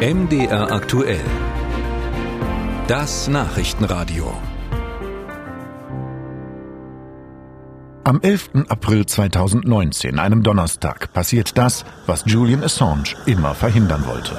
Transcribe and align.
MDR 0.00 0.72
aktuell. 0.72 1.24
Das 2.86 3.28
Nachrichtenradio. 3.28 4.30
Am 8.04 8.20
11. 8.20 8.66
April 8.68 9.06
2019, 9.06 10.18
einem 10.18 10.42
Donnerstag, 10.42 11.14
passiert 11.14 11.56
das, 11.56 11.86
was 12.04 12.24
Julian 12.26 12.62
Assange 12.62 13.14
immer 13.24 13.54
verhindern 13.54 14.04
wollte. 14.06 14.36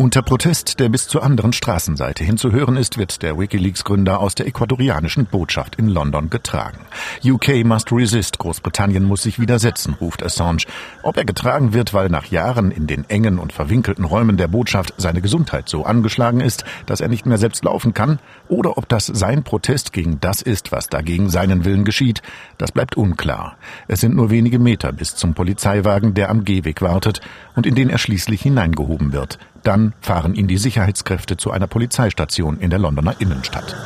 Unter 0.00 0.22
Protest, 0.22 0.78
der 0.78 0.90
bis 0.90 1.08
zur 1.08 1.24
anderen 1.24 1.52
Straßenseite 1.52 2.22
hinzuhören 2.22 2.76
ist, 2.76 2.98
wird 2.98 3.20
der 3.20 3.36
Wikileaks-Gründer 3.36 4.20
aus 4.20 4.36
der 4.36 4.46
ecuadorianischen 4.46 5.26
Botschaft 5.26 5.74
in 5.74 5.88
London 5.88 6.30
getragen. 6.30 6.86
UK 7.24 7.64
must 7.64 7.90
resist, 7.90 8.38
Großbritannien 8.38 9.02
muss 9.02 9.24
sich 9.24 9.40
widersetzen, 9.40 9.96
ruft 10.00 10.22
Assange. 10.22 10.66
Ob 11.02 11.16
er 11.16 11.24
getragen 11.24 11.72
wird, 11.72 11.94
weil 11.94 12.10
nach 12.10 12.26
Jahren 12.26 12.70
in 12.70 12.86
den 12.86 13.10
engen 13.10 13.40
und 13.40 13.52
verwinkelten 13.52 14.04
Räumen 14.04 14.36
der 14.36 14.46
Botschaft 14.46 14.94
seine 14.98 15.20
Gesundheit 15.20 15.68
so 15.68 15.84
angeschlagen 15.84 16.40
ist, 16.40 16.64
dass 16.86 17.00
er 17.00 17.08
nicht 17.08 17.26
mehr 17.26 17.38
selbst 17.38 17.64
laufen 17.64 17.92
kann, 17.92 18.20
oder 18.46 18.78
ob 18.78 18.88
das 18.88 19.06
sein 19.06 19.42
Protest 19.42 19.92
gegen 19.92 20.20
das 20.20 20.42
ist, 20.42 20.70
was 20.70 20.86
dagegen 20.86 21.28
seinen 21.28 21.64
Willen 21.64 21.84
geschieht, 21.84 22.22
das 22.56 22.70
bleibt 22.70 22.96
unklar. 22.96 23.56
Es 23.88 24.00
sind 24.00 24.14
nur 24.14 24.30
wenige 24.30 24.60
Meter 24.60 24.92
bis 24.92 25.16
zum 25.16 25.34
Polizeiwagen, 25.34 26.14
der 26.14 26.30
am 26.30 26.44
Gehweg 26.44 26.82
wartet 26.82 27.20
und 27.56 27.66
in 27.66 27.74
den 27.74 27.90
er 27.90 27.98
schließlich 27.98 28.42
hineingehoben 28.42 29.12
wird. 29.12 29.40
Dann 29.62 29.92
fahren 30.00 30.34
ihn 30.34 30.46
die 30.46 30.58
Sicherheitskräfte 30.58 31.36
zu 31.36 31.50
einer 31.50 31.66
Polizeistation 31.66 32.58
in 32.60 32.70
der 32.70 32.78
Londoner 32.78 33.20
Innenstadt. 33.20 33.76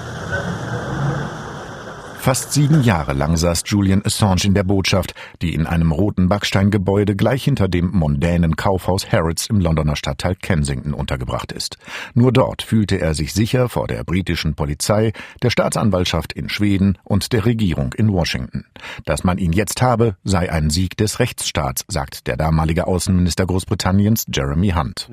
Fast 2.23 2.53
sieben 2.53 2.85
Jahre 2.85 3.15
lang 3.15 3.37
saß 3.37 3.65
Julian 3.67 4.01
Assange 4.05 4.45
in 4.45 4.55
der 4.55 4.63
Botschaft, 4.63 5.13
die 5.43 5.55
in 5.55 5.67
einem 5.67 5.91
roten 5.91 6.29
Backsteingebäude 6.29 7.17
gleich 7.17 7.43
hinter 7.43 7.67
dem 7.67 7.91
mondänen 7.91 8.55
Kaufhaus 8.55 9.11
Harrods 9.11 9.49
im 9.49 9.59
Londoner 9.59 9.97
Stadtteil 9.97 10.37
Kensington 10.37 10.95
untergebracht 10.95 11.51
ist. 11.51 11.79
Nur 12.15 12.31
dort 12.31 12.63
fühlte 12.63 13.01
er 13.01 13.15
sich 13.15 13.33
sicher 13.33 13.69
vor 13.69 13.89
der 13.89 14.05
britischen 14.05 14.55
Polizei, 14.55 15.13
der 15.43 15.51
Staatsanwaltschaft 15.51 16.33
in 16.33 16.49
Schweden 16.49 16.97
und 17.03 17.33
der 17.33 17.45
Regierung 17.45 17.93
in 17.95 18.13
Washington. 18.13 18.67
Dass 19.05 19.25
man 19.25 19.39
ihn 19.39 19.53
jetzt 19.53 19.83
habe, 19.83 20.15
sei 20.23 20.49
ein 20.49 20.71
Sieg 20.71 20.97
des 20.97 21.19
Rechtsstaats, 21.19 21.85
sagt 21.89 22.29
der 22.29 22.37
damalige 22.37 22.87
Außenminister 22.87 23.47
Großbritanniens 23.47 24.27
Jeremy 24.33 24.71
Hunt. 24.71 25.09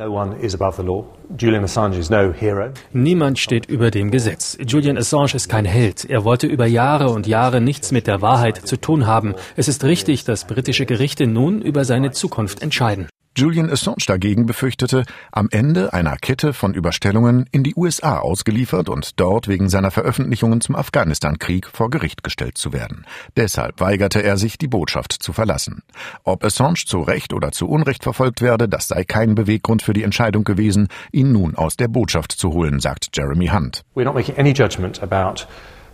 Niemand 2.91 3.39
steht 3.39 3.67
über 3.67 3.89
dem 3.89 4.11
Gesetz. 4.11 4.57
Julian 4.63 4.97
Assange 4.97 5.33
ist 5.33 5.49
kein 5.49 5.65
Held. 5.65 6.05
Er 6.05 6.23
wollte 6.23 6.47
über 6.47 6.65
Jahre 6.65 6.98
Jahre 6.99 7.13
und 7.13 7.27
Jahre 7.27 7.61
nichts 7.61 7.93
mit 7.93 8.07
der 8.07 8.21
Wahrheit 8.21 8.67
zu 8.67 8.75
tun 8.75 9.07
haben. 9.07 9.33
Es 9.55 9.69
ist 9.69 9.85
richtig, 9.85 10.25
dass 10.25 10.45
britische 10.45 10.85
Gerichte 10.85 11.27
nun 11.27 11.61
über 11.61 11.85
seine 11.85 12.11
Zukunft 12.11 12.61
entscheiden. 12.61 13.07
Julian 13.37 13.69
Assange 13.69 14.03
dagegen 14.05 14.45
befürchtete, 14.45 15.05
am 15.31 15.47
Ende 15.49 15.93
einer 15.93 16.17
Kette 16.17 16.51
von 16.51 16.73
Überstellungen 16.73 17.45
in 17.53 17.63
die 17.63 17.73
USA 17.77 18.19
ausgeliefert 18.19 18.89
und 18.89 19.17
dort 19.17 19.47
wegen 19.47 19.69
seiner 19.69 19.91
Veröffentlichungen 19.91 20.59
zum 20.59 20.75
Afghanistan-Krieg 20.75 21.67
vor 21.71 21.89
Gericht 21.89 22.21
gestellt 22.21 22.57
zu 22.57 22.73
werden. 22.73 23.05
Deshalb 23.37 23.79
weigerte 23.79 24.21
er 24.21 24.35
sich, 24.35 24.57
die 24.57 24.67
Botschaft 24.67 25.13
zu 25.13 25.31
verlassen. 25.31 25.83
Ob 26.25 26.43
Assange 26.43 26.83
zu 26.85 26.99
Recht 26.99 27.31
oder 27.33 27.53
zu 27.53 27.69
Unrecht 27.69 28.03
verfolgt 28.03 28.41
werde, 28.41 28.67
das 28.67 28.89
sei 28.89 29.05
kein 29.05 29.35
Beweggrund 29.35 29.83
für 29.83 29.93
die 29.93 30.03
Entscheidung 30.03 30.43
gewesen, 30.43 30.89
ihn 31.13 31.31
nun 31.31 31.55
aus 31.55 31.77
der 31.77 31.87
Botschaft 31.87 32.33
zu 32.33 32.51
holen, 32.51 32.81
sagt 32.81 33.07
Jeremy 33.13 33.47
Hunt. 33.47 33.85
We're 33.95 34.03
not 34.03 34.15
making 34.15 34.37
any 34.37 34.51
judgment 34.51 35.01
about 35.01 35.45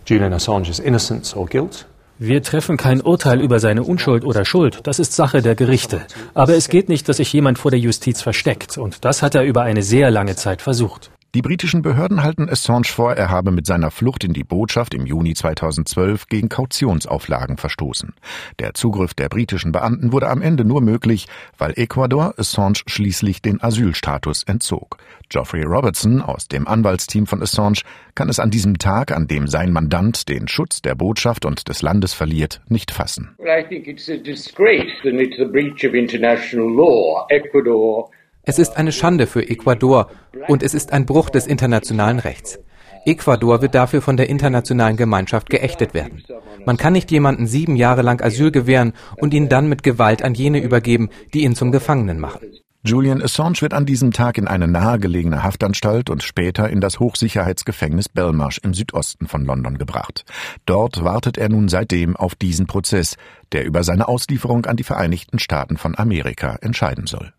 Julian 0.06 0.32
Assange's 0.32 0.78
innocence 0.78 1.36
or 1.36 1.46
guilt. 1.46 1.86
Wir 2.18 2.42
treffen 2.42 2.76
kein 2.76 3.02
Urteil 3.02 3.42
über 3.42 3.60
seine 3.60 3.82
Unschuld 3.82 4.24
oder 4.24 4.46
Schuld, 4.46 4.80
das 4.84 4.98
ist 4.98 5.12
Sache 5.14 5.42
der 5.42 5.54
Gerichte. 5.54 6.00
Aber 6.32 6.54
es 6.54 6.68
geht 6.68 6.88
nicht, 6.88 7.08
dass 7.08 7.18
sich 7.18 7.30
jemand 7.32 7.58
vor 7.58 7.70
der 7.70 7.80
Justiz 7.80 8.22
versteckt, 8.22 8.78
und 8.78 9.04
das 9.04 9.22
hat 9.22 9.34
er 9.34 9.44
über 9.44 9.62
eine 9.62 9.82
sehr 9.82 10.10
lange 10.10 10.34
Zeit 10.34 10.62
versucht. 10.62 11.10
Die 11.36 11.42
britischen 11.42 11.82
Behörden 11.82 12.22
halten 12.22 12.48
Assange 12.48 12.86
vor, 12.86 13.12
er 13.12 13.28
habe 13.28 13.50
mit 13.50 13.66
seiner 13.66 13.90
Flucht 13.90 14.24
in 14.24 14.32
die 14.32 14.42
Botschaft 14.42 14.94
im 14.94 15.04
Juni 15.04 15.34
2012 15.34 16.28
gegen 16.28 16.48
Kautionsauflagen 16.48 17.58
verstoßen. 17.58 18.14
Der 18.58 18.72
Zugriff 18.72 19.12
der 19.12 19.28
britischen 19.28 19.70
Beamten 19.70 20.12
wurde 20.12 20.30
am 20.30 20.40
Ende 20.40 20.64
nur 20.64 20.80
möglich, 20.80 21.26
weil 21.58 21.74
Ecuador 21.76 22.32
Assange 22.38 22.78
schließlich 22.86 23.42
den 23.42 23.62
Asylstatus 23.62 24.44
entzog. 24.44 24.96
Geoffrey 25.28 25.62
Robertson 25.64 26.22
aus 26.22 26.48
dem 26.48 26.66
Anwaltsteam 26.66 27.26
von 27.26 27.42
Assange 27.42 27.82
kann 28.14 28.30
es 28.30 28.38
an 28.38 28.50
diesem 28.50 28.78
Tag, 28.78 29.12
an 29.12 29.26
dem 29.26 29.46
sein 29.46 29.74
Mandant 29.74 30.30
den 30.30 30.48
Schutz 30.48 30.80
der 30.80 30.94
Botschaft 30.94 31.44
und 31.44 31.68
des 31.68 31.82
Landes 31.82 32.14
verliert, 32.14 32.62
nicht 32.70 32.90
fassen. 32.90 33.34
Well, 33.36 33.62
I 33.62 33.68
think 33.68 33.88
it's 33.88 34.08
a 34.08 34.16
disgrace 34.16 35.04
and 35.04 35.20
it's 35.20 35.38
a 35.38 35.44
breach 35.44 35.84
of 35.84 35.92
international 35.92 36.74
law. 36.74 37.26
Ecuador 37.28 38.08
es 38.46 38.60
ist 38.60 38.76
eine 38.76 38.92
Schande 38.92 39.26
für 39.26 39.48
Ecuador 39.48 40.08
und 40.46 40.62
es 40.62 40.72
ist 40.72 40.92
ein 40.92 41.04
Bruch 41.04 41.30
des 41.30 41.48
internationalen 41.48 42.20
Rechts. 42.20 42.60
Ecuador 43.04 43.60
wird 43.60 43.74
dafür 43.74 44.02
von 44.02 44.16
der 44.16 44.28
internationalen 44.28 44.96
Gemeinschaft 44.96 45.50
geächtet 45.50 45.94
werden. 45.94 46.22
Man 46.64 46.76
kann 46.76 46.92
nicht 46.92 47.10
jemanden 47.10 47.48
sieben 47.48 47.74
Jahre 47.74 48.02
lang 48.02 48.22
Asyl 48.22 48.52
gewähren 48.52 48.92
und 49.16 49.34
ihn 49.34 49.48
dann 49.48 49.68
mit 49.68 49.82
Gewalt 49.82 50.22
an 50.22 50.34
jene 50.34 50.60
übergeben, 50.60 51.10
die 51.34 51.42
ihn 51.42 51.56
zum 51.56 51.72
Gefangenen 51.72 52.20
machen. 52.20 52.40
Julian 52.84 53.20
Assange 53.20 53.62
wird 53.62 53.74
an 53.74 53.84
diesem 53.84 54.12
Tag 54.12 54.38
in 54.38 54.46
eine 54.46 54.68
nahegelegene 54.68 55.42
Haftanstalt 55.42 56.08
und 56.08 56.22
später 56.22 56.70
in 56.70 56.80
das 56.80 57.00
Hochsicherheitsgefängnis 57.00 58.08
Belmarsh 58.08 58.58
im 58.62 58.74
Südosten 58.74 59.26
von 59.26 59.44
London 59.44 59.76
gebracht. 59.76 60.24
Dort 60.66 61.02
wartet 61.02 61.36
er 61.36 61.48
nun 61.48 61.68
seitdem 61.68 62.14
auf 62.14 62.36
diesen 62.36 62.68
Prozess, 62.68 63.16
der 63.50 63.64
über 63.64 63.82
seine 63.82 64.06
Auslieferung 64.06 64.66
an 64.66 64.76
die 64.76 64.84
Vereinigten 64.84 65.40
Staaten 65.40 65.78
von 65.78 65.98
Amerika 65.98 66.58
entscheiden 66.60 67.08
soll. 67.08 67.32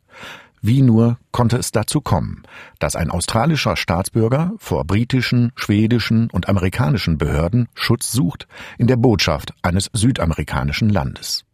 Wie 0.61 0.81
nur 0.81 1.17
konnte 1.31 1.57
es 1.57 1.71
dazu 1.71 2.01
kommen, 2.01 2.43
dass 2.79 2.95
ein 2.95 3.11
australischer 3.11 3.75
Staatsbürger 3.75 4.53
vor 4.57 4.85
britischen, 4.85 5.51
schwedischen 5.55 6.29
und 6.31 6.49
amerikanischen 6.49 7.17
Behörden 7.17 7.67
Schutz 7.75 8.11
sucht 8.11 8.47
in 8.77 8.87
der 8.87 8.97
Botschaft 8.97 9.53
eines 9.61 9.89
südamerikanischen 9.93 10.89
Landes. 10.89 11.46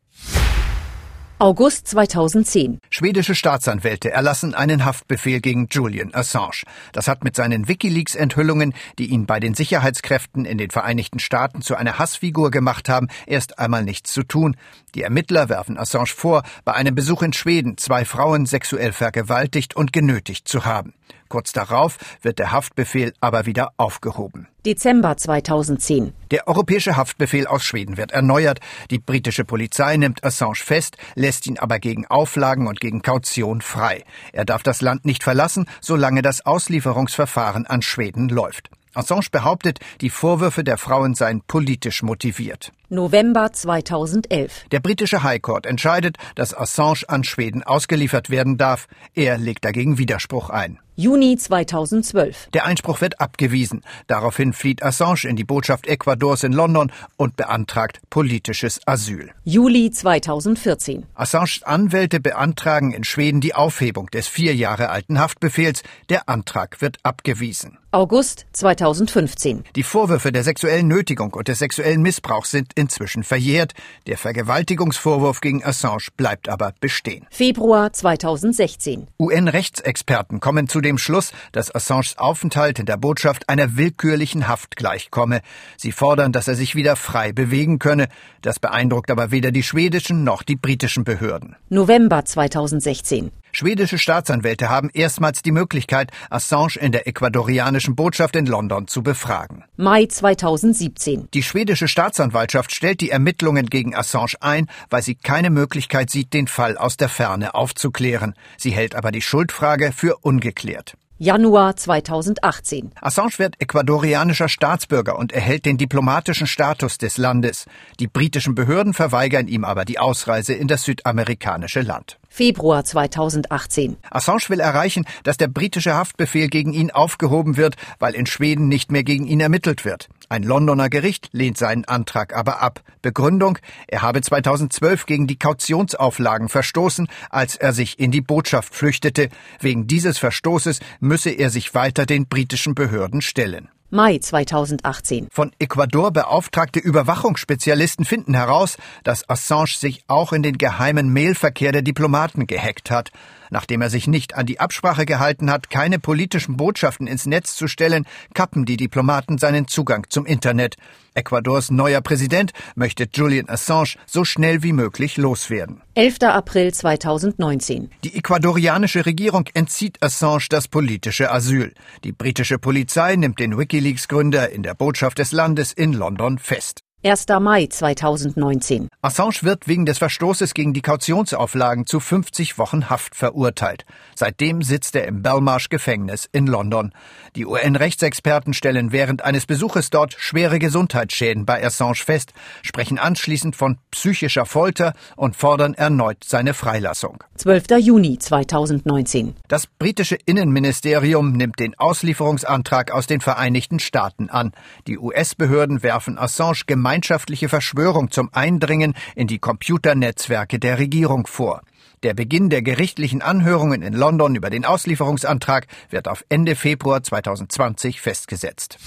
August 1.40 1.88
2010. 1.88 2.80
Schwedische 2.90 3.34
Staatsanwälte 3.34 4.12
erlassen 4.12 4.54
einen 4.54 4.86
Haftbefehl 4.86 5.42
gegen 5.42 5.68
Julian 5.70 6.14
Assange. 6.14 6.64
Das 6.94 7.08
hat 7.08 7.24
mit 7.24 7.36
seinen 7.36 7.68
Wikileaks-Enthüllungen, 7.68 8.74
die 9.00 9.08
ihn 9.08 9.26
bei 9.26 9.40
den 9.40 9.56
Sicherheitskräften 9.56 10.46
in 10.46 10.58
den 10.58 10.70
Vereinigten 10.70 11.20
Staaten 11.20 11.62
zu 11.62 11.76
einer 11.76 11.98
Hassfigur 11.98 12.52
gemacht 12.52 12.88
haben, 12.88 13.08
erst 13.26 13.60
einmal 13.60 13.84
nichts 13.84 14.14
zu 14.14 14.24
tun. 14.24 14.56
Die 14.96 15.02
Ermittler 15.02 15.50
werfen 15.50 15.78
Assange 15.78 16.08
vor, 16.08 16.44
bei 16.66 16.74
einem 16.74 16.96
Besuch 16.96 17.24
in 17.24 17.34
Schweden 17.34 17.78
zwei 17.78 18.06
Frauen 18.06 18.46
sexuell 18.46 18.94
vergewaltigt 18.94 19.76
und 19.76 19.92
genötigt 19.92 20.48
zu 20.48 20.66
haben. 20.66 20.94
Kurz 21.34 21.52
darauf 21.52 21.98
wird 22.22 22.38
der 22.38 22.52
Haftbefehl 22.52 23.12
aber 23.20 23.48
wieder 23.48 23.72
aufgehoben. 23.78 24.48
Dezember 24.68 25.18
2010. 25.18 26.14
Der 26.30 26.48
europäische 26.48 26.96
Haftbefehl 26.96 27.48
aus 27.48 27.64
Schweden 27.64 27.98
wird 27.98 28.12
erneuert. 28.12 28.60
Die 28.92 29.00
britische 29.00 29.44
Polizei 29.44 29.98
nimmt 29.98 30.24
Assange 30.24 30.62
fest, 30.64 30.98
lässt 31.16 31.48
ihn 31.48 31.58
aber 31.58 31.80
gegen 31.80 32.06
Auflagen 32.06 32.68
und 32.68 32.80
gegen 32.80 33.02
Kaution 33.02 33.62
frei. 33.62 34.04
Er 34.32 34.46
darf 34.46 34.62
das 34.62 34.82
Land 34.82 35.06
nicht 35.06 35.24
verlassen, 35.24 35.66
solange 35.82 36.22
das 36.22 36.46
Auslieferungsverfahren 36.46 37.66
an 37.66 37.82
Schweden 37.82 38.30
läuft. 38.30 38.70
Assange 38.94 39.26
behauptet, 39.32 39.80
die 40.02 40.12
Vorwürfe 40.12 40.64
der 40.64 40.78
Frauen 40.78 41.16
seien 41.16 41.42
politisch 41.42 42.04
motiviert. 42.04 42.72
November 42.94 43.52
2011. 43.52 44.66
Der 44.72 44.80
britische 44.80 45.24
High 45.24 45.42
Court 45.42 45.66
entscheidet, 45.66 46.18
dass 46.36 46.56
Assange 46.56 47.04
an 47.08 47.24
Schweden 47.24 47.64
ausgeliefert 47.64 48.30
werden 48.30 48.58
darf. 48.58 48.88
Er 49.16 49.38
legt 49.38 49.66
dagegen 49.66 49.98
Widerspruch 49.98 50.50
ein. 50.50 50.80
Juni 50.96 51.36
2012. 51.38 52.50
Der 52.54 52.66
Einspruch 52.66 53.02
wird 53.02 53.20
abgewiesen. 53.20 53.82
Daraufhin 54.06 54.54
flieht 54.54 54.84
Assange 54.84 55.28
in 55.28 55.36
die 55.36 55.44
Botschaft 55.44 55.88
Ecuadors 55.88 56.44
in 56.44 56.54
London 56.54 56.92
und 57.18 57.36
beantragt 57.36 58.00
politisches 58.12 58.80
Asyl. 58.86 59.32
Juli 59.44 59.90
2014. 59.90 61.08
Assanges 61.16 61.64
Anwälte 61.64 62.20
beantragen 62.20 62.94
in 62.94 63.04
Schweden 63.04 63.42
die 63.42 63.56
Aufhebung 63.56 64.12
des 64.12 64.28
vier 64.28 64.56
Jahre 64.56 64.90
alten 64.90 65.20
Haftbefehls. 65.20 65.82
Der 66.10 66.30
Antrag 66.30 66.80
wird 66.80 66.98
abgewiesen. 67.02 67.80
August 67.90 68.46
2015. 68.54 69.64
Die 69.76 69.84
Vorwürfe 69.84 70.32
der 70.32 70.44
sexuellen 70.44 70.88
Nötigung 70.88 71.34
und 71.34 71.48
des 71.48 71.60
sexuellen 71.60 72.02
Missbrauchs 72.02 72.52
sind 72.52 72.74
inzwischen 72.84 73.24
verjährt. 73.24 73.74
Der 74.08 74.18
Vergewaltigungsvorwurf 74.18 75.42
gegen 75.42 75.64
Assange 75.64 76.08
bleibt 76.18 76.50
aber 76.50 76.74
bestehen. 76.80 77.26
Februar 77.32 77.92
2016. 77.94 79.08
UN-Rechtsexperten 79.20 80.40
kommen 80.40 80.68
zu 80.68 80.82
dem 80.82 80.98
Schluss, 80.98 81.32
dass 81.52 81.74
Assanges 81.74 82.18
Aufenthalt 82.18 82.80
in 82.80 82.86
der 82.86 82.98
Botschaft 82.98 83.50
einer 83.50 83.78
willkürlichen 83.78 84.48
Haft 84.48 84.76
gleichkomme. 84.76 85.42
Sie 85.78 85.92
fordern, 85.92 86.32
dass 86.32 86.48
er 86.48 86.56
sich 86.56 86.76
wieder 86.76 86.96
frei 86.96 87.32
bewegen 87.32 87.80
könne. 87.80 88.08
Das 88.42 88.60
beeindruckt 88.60 89.10
aber 89.12 89.32
weder 89.32 89.52
die 89.52 89.64
schwedischen 89.64 90.24
noch 90.24 90.44
die 90.44 90.56
britischen 90.56 91.04
Behörden. 91.04 91.56
November 91.70 92.26
2016. 92.26 93.32
Schwedische 93.56 94.00
Staatsanwälte 94.00 94.70
haben 94.70 94.90
erstmals 94.92 95.44
die 95.44 95.52
Möglichkeit, 95.52 96.10
Assange 96.32 96.78
in 96.80 96.92
der 96.92 97.08
ecuadorianischen 97.08 97.96
Botschaft 97.96 98.36
in 98.36 98.48
London 98.48 98.88
zu 98.88 99.04
befragen. 99.04 99.64
Mai 99.78 100.08
2017. 100.08 101.28
Die 101.36 101.44
schwedische 101.44 101.88
Staatsanwaltschaft 101.88 102.74
stellt 102.74 103.00
die 103.00 103.12
Ermittlungen 103.12 103.68
gegen 103.68 103.96
Assange 103.96 104.34
ein, 104.42 104.66
weil 104.90 105.04
sie 105.04 105.14
keine 105.14 105.52
Möglichkeit 105.52 106.10
sieht, 106.10 106.34
den 106.34 106.48
Fall 106.48 106.78
aus 106.78 106.98
der 106.98 107.10
Ferne 107.10 107.54
aufzuklären. 107.54 108.34
Sie 108.58 108.72
hält 108.72 108.96
aber 108.96 109.12
die 109.12 109.22
Schuldfrage 109.22 109.92
für 109.92 110.18
ungeklärt. 110.22 110.96
Januar 111.20 111.76
2018. 111.76 112.92
Assange 113.00 113.38
wird 113.38 113.62
ecuadorianischer 113.62 114.50
Staatsbürger 114.50 115.20
und 115.20 115.32
erhält 115.32 115.64
den 115.64 115.78
diplomatischen 115.78 116.48
Status 116.48 116.98
des 116.98 117.18
Landes. 117.18 117.66
Die 118.00 118.08
britischen 118.08 118.56
Behörden 118.56 118.96
verweigern 118.96 119.48
ihm 119.48 119.64
aber 119.64 119.86
die 119.86 120.00
Ausreise 120.00 120.56
in 120.56 120.68
das 120.68 120.84
südamerikanische 120.84 121.82
Land. 121.82 122.18
Februar 122.30 122.84
2018. 122.84 123.98
Assange 124.10 124.50
will 124.50 124.60
erreichen, 124.60 125.06
dass 125.24 125.38
der 125.38 125.50
britische 125.50 125.94
Haftbefehl 125.94 126.48
gegen 126.48 126.74
ihn 126.74 126.90
aufgehoben 126.90 127.58
wird, 127.58 127.76
weil 128.00 128.16
in 128.16 128.26
Schweden 128.26 128.68
nicht 128.68 128.92
mehr 128.92 129.04
gegen 129.04 129.28
ihn 129.28 129.40
ermittelt 129.40 129.86
wird. 129.86 130.10
Ein 130.30 130.44
Londoner 130.44 130.90
Gericht 130.90 131.30
lehnt 131.32 131.58
seinen 131.58 131.86
Antrag 131.86 132.36
aber 132.36 132.62
ab. 132.62 132.82
Begründung, 133.02 133.58
er 133.88 134.02
habe 134.02 134.22
2012 134.22 135.06
gegen 135.06 135.28
die 135.28 135.38
Kautionsauflagen 135.38 136.50
verstoßen, 136.50 137.08
als 137.30 137.56
er 137.56 137.74
sich 137.74 138.00
in 138.00 138.12
die 138.12 138.22
Botschaft 138.22 138.74
flüchtete. 138.74 139.30
Wegen 139.60 139.88
dieses 139.88 140.18
Verstoßes 140.18 140.80
müsse 141.00 141.32
er 141.32 141.50
sich 141.50 141.76
weiter 141.76 142.06
den 142.06 142.28
britischen 142.28 142.76
Behörden 142.76 143.22
stellen. 143.22 143.70
Mai 143.94 144.18
2018. 144.18 145.28
Von 145.32 145.52
Ecuador 145.60 146.10
beauftragte 146.10 146.80
Überwachungsspezialisten 146.80 148.06
finden 148.06 148.34
heraus, 148.34 148.78
dass 149.04 149.30
Assange 149.30 149.78
sich 149.78 150.04
auch 150.08 150.34
in 150.34 150.42
den 150.42 150.58
geheimen 150.58 151.14
Mailverkehr 151.14 151.72
der 151.72 151.84
Diplomaten 151.84 152.48
gehackt 152.48 152.90
hat. 152.90 153.12
Nachdem 153.52 153.84
er 153.84 153.92
sich 153.92 154.08
nicht 154.08 154.34
an 154.34 154.48
die 154.48 154.60
Absprache 154.60 155.06
gehalten 155.06 155.52
hat, 155.52 155.70
keine 155.70 156.00
politischen 156.00 156.58
Botschaften 156.58 157.06
ins 157.06 157.28
Netz 157.28 157.56
zu 157.56 157.68
stellen, 157.68 158.08
kappen 158.34 158.66
die 158.66 158.78
Diplomaten 158.78 159.38
seinen 159.38 159.68
Zugang 159.68 160.08
zum 160.10 160.26
Internet. 160.26 160.76
Ecuadors 161.14 161.70
neuer 161.70 162.02
Präsident 162.02 162.52
möchte 162.74 163.08
Julian 163.14 163.48
Assange 163.48 163.98
so 164.08 164.26
schnell 164.26 164.64
wie 164.64 164.74
möglich 164.74 165.18
loswerden. 165.18 165.84
11. 165.96 166.24
April 166.24 166.74
2019. 166.74 167.92
Die 168.04 168.16
ecuadorianische 168.16 169.06
Regierung 169.06 169.46
entzieht 169.54 170.02
Assange 170.02 170.48
das 170.50 170.68
politische 170.68 171.32
Asyl. 171.32 171.72
Die 172.04 172.12
britische 172.12 172.58
Polizei 172.58 173.16
nimmt 173.16 173.40
den 173.40 173.60
Wikileaks-Gründer 173.60 174.50
in 174.50 174.64
der 174.64 174.74
Botschaft 174.74 175.20
des 175.20 175.32
Landes 175.32 175.72
in 175.72 175.94
London 175.94 176.40
fest. 176.40 176.82
1. 177.06 177.26
Mai 177.42 177.68
2019. 177.68 178.88
Assange 179.02 179.40
wird 179.42 179.68
wegen 179.68 179.86
des 179.86 179.98
Verstoßes 179.98 180.54
gegen 180.54 180.72
die 180.72 180.82
Kautionsauflagen 180.82 181.86
zu 181.86 182.00
50 182.00 182.58
Wochen 182.58 182.90
Haft 182.90 183.16
verurteilt. 183.16 183.84
Seitdem 184.16 184.62
sitzt 184.62 184.96
er 184.96 185.06
im 185.06 185.22
Belmarsh 185.22 185.68
Gefängnis 185.68 186.30
in 186.32 186.48
London. 186.48 186.94
Die 187.36 187.46
UN-Rechtsexperten 187.46 188.54
stellen 188.54 188.94
während 188.94 189.26
eines 189.26 189.46
Besuches 189.46 189.90
dort 189.90 190.16
schwere 190.18 190.60
Gesundheitsschäden 190.60 191.46
bei 191.46 191.66
Assange 191.66 191.96
fest, 191.96 192.32
sprechen 192.62 192.98
anschließend 192.98 193.58
von 193.58 193.80
psychischer 193.92 194.46
Folter 194.46 194.94
und 195.18 195.36
fordern 195.36 195.74
erneut 195.74 196.24
seine 196.24 196.54
Freilassung. 196.54 197.22
12. 197.36 197.80
Juni 197.82 198.18
2019. 198.18 199.36
Das 199.50 199.68
britische 199.68 200.16
Innenministerium 200.26 201.34
nimmt 201.34 201.60
den 201.60 201.78
Auslieferungsantrag 201.78 202.92
aus 202.92 203.08
den 203.08 203.20
Vereinigten 203.20 203.80
Staaten 203.80 204.30
an. 204.30 204.54
Die 204.88 204.98
US-Behörden 204.98 205.84
werfen 205.84 206.18
Assange 206.18 206.62
gemeinschaftliche 206.94 207.50
Verschwörung 207.50 208.12
zum 208.12 208.30
Eindringen 208.34 208.94
in 209.16 209.26
die 209.26 209.40
Computernetzwerke 209.40 210.60
der 210.60 210.78
Regierung 210.78 211.26
vor. 211.26 211.64
Der 212.04 212.14
Beginn 212.14 212.52
der 212.52 212.62
gerichtlichen 212.62 213.24
Anhörungen 213.24 213.82
in 213.82 213.94
London 213.94 214.36
über 214.36 214.52
den 214.52 214.64
Auslieferungsantrag 214.64 215.66
wird 215.90 216.08
auf 216.08 216.24
Ende 216.30 216.56
Februar 216.56 217.02
2020 217.02 218.00
festgesetzt. 218.00 218.78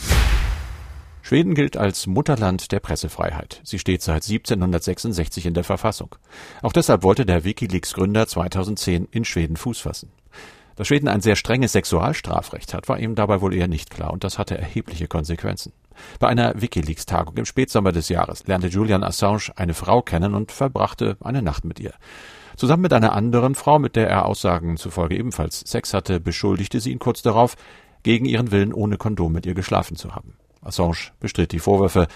Schweden 1.20 1.54
gilt 1.54 1.76
als 1.76 2.06
Mutterland 2.06 2.70
der 2.70 2.78
Pressefreiheit. 2.78 3.60
Sie 3.64 3.80
steht 3.80 4.02
seit 4.02 4.22
1766 4.22 5.44
in 5.44 5.54
der 5.54 5.64
Verfassung. 5.64 6.14
Auch 6.62 6.72
deshalb 6.72 7.02
wollte 7.02 7.26
der 7.26 7.42
Wikileaks-Gründer 7.42 8.28
2010 8.28 9.08
in 9.10 9.24
Schweden 9.24 9.56
Fuß 9.56 9.80
fassen. 9.80 10.12
Dass 10.76 10.86
Schweden 10.86 11.08
ein 11.08 11.22
sehr 11.22 11.34
strenges 11.34 11.72
Sexualstrafrecht 11.72 12.72
hat, 12.72 12.88
war 12.88 13.00
ihm 13.00 13.16
dabei 13.16 13.40
wohl 13.40 13.52
eher 13.52 13.66
nicht 13.66 13.90
klar 13.90 14.12
und 14.12 14.22
das 14.22 14.38
hatte 14.38 14.56
erhebliche 14.56 15.08
Konsequenzen. 15.08 15.72
Bei 16.18 16.28
einer 16.28 16.60
Wikileaks-Tagung 16.60 17.36
im 17.36 17.44
Spätsommer 17.44 17.92
des 17.92 18.08
Jahres 18.08 18.46
lernte 18.46 18.68
Julian 18.68 19.02
Assange 19.02 19.50
eine 19.56 19.74
Frau 19.74 20.02
kennen 20.02 20.34
und 20.34 20.52
verbrachte 20.52 21.16
eine 21.20 21.42
Nacht 21.42 21.64
mit 21.64 21.80
ihr. 21.80 21.92
Zusammen 22.56 22.82
mit 22.82 22.92
einer 22.92 23.12
anderen 23.12 23.54
Frau, 23.54 23.78
mit 23.78 23.96
der 23.96 24.08
er 24.08 24.26
Aussagen 24.26 24.76
zufolge 24.76 25.16
ebenfalls 25.16 25.60
Sex 25.60 25.92
hatte, 25.92 26.20
beschuldigte 26.20 26.80
sie 26.80 26.92
ihn 26.92 26.98
kurz 26.98 27.22
darauf, 27.22 27.56
gegen 28.02 28.24
ihren 28.24 28.50
Willen 28.50 28.72
ohne 28.72 28.96
Kondom 28.96 29.32
mit 29.32 29.46
ihr 29.46 29.54
geschlafen 29.54 29.96
zu 29.96 30.14
haben. 30.14 30.36
Assange 30.62 31.12
bestritt 31.20 31.52
die 31.52 31.58
Vorwürfe, 31.58 32.06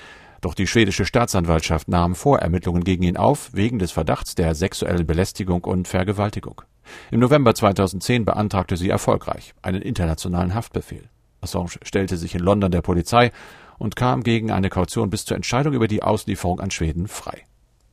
doch 0.41 0.55
die 0.55 0.67
schwedische 0.67 1.05
Staatsanwaltschaft 1.05 1.89
nahm 1.89 2.15
Vorermittlungen 2.15 2.85
gegen 2.85 3.03
ihn 3.03 3.17
auf, 3.19 3.51
wegen 3.53 3.79
des 3.79 3.93
Verdachts 3.93 4.35
der 4.35 4.55
sexuellen 4.55 5.07
Belästigung 5.07 5.65
und 5.65 5.87
Vergewaltigung. 5.87 6.63
Im 7.11 7.21
November 7.21 7.55
2010 7.55 8.25
beantragte 8.25 8.77
sie 8.77 8.89
erfolgreich 8.89 9.53
einen 9.63 9.83
internationalen 9.83 10.55
Haftbefehl. 10.55 11.09
Assange 11.43 11.79
stellte 11.83 12.17
sich 12.17 12.35
in 12.35 12.41
London 12.41 12.71
der 12.71 12.83
Polizei 12.83 13.33
und 13.81 13.97
kam 13.97 14.23
gegen 14.23 14.51
eine 14.51 14.69
Kaution 14.69 15.09
bis 15.09 15.25
zur 15.25 15.37
Entscheidung 15.37 15.73
über 15.73 15.89
die 15.89 16.03
Auslieferung 16.03 16.61
an 16.61 16.71
Schweden 16.71 17.09
frei. 17.09 17.47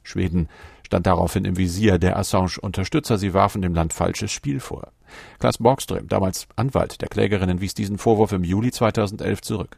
Schweden 0.04 0.50
stand 0.88 1.06
daraufhin 1.06 1.44
im 1.44 1.57
Visier 1.57 2.00
der 2.00 2.18
Assange-Unterstützer. 2.18 3.18
Sie 3.18 3.34
warfen 3.34 3.62
dem 3.62 3.74
Land 3.74 3.92
falsches 3.92 4.31
Spiel 4.31 4.62
vor. 4.62 4.94
Klaas 5.39 5.57
Borgström, 5.57 6.07
damals 6.07 6.48
Anwalt 6.56 7.01
der 7.01 7.10
Klägerinnen, 7.10 7.62
wies 7.62 7.74
diesen 7.74 7.98
Vorwurf 7.98 8.31
im 8.31 8.44
Juli 8.44 8.72
2011 8.72 9.42
zurück. 9.42 9.78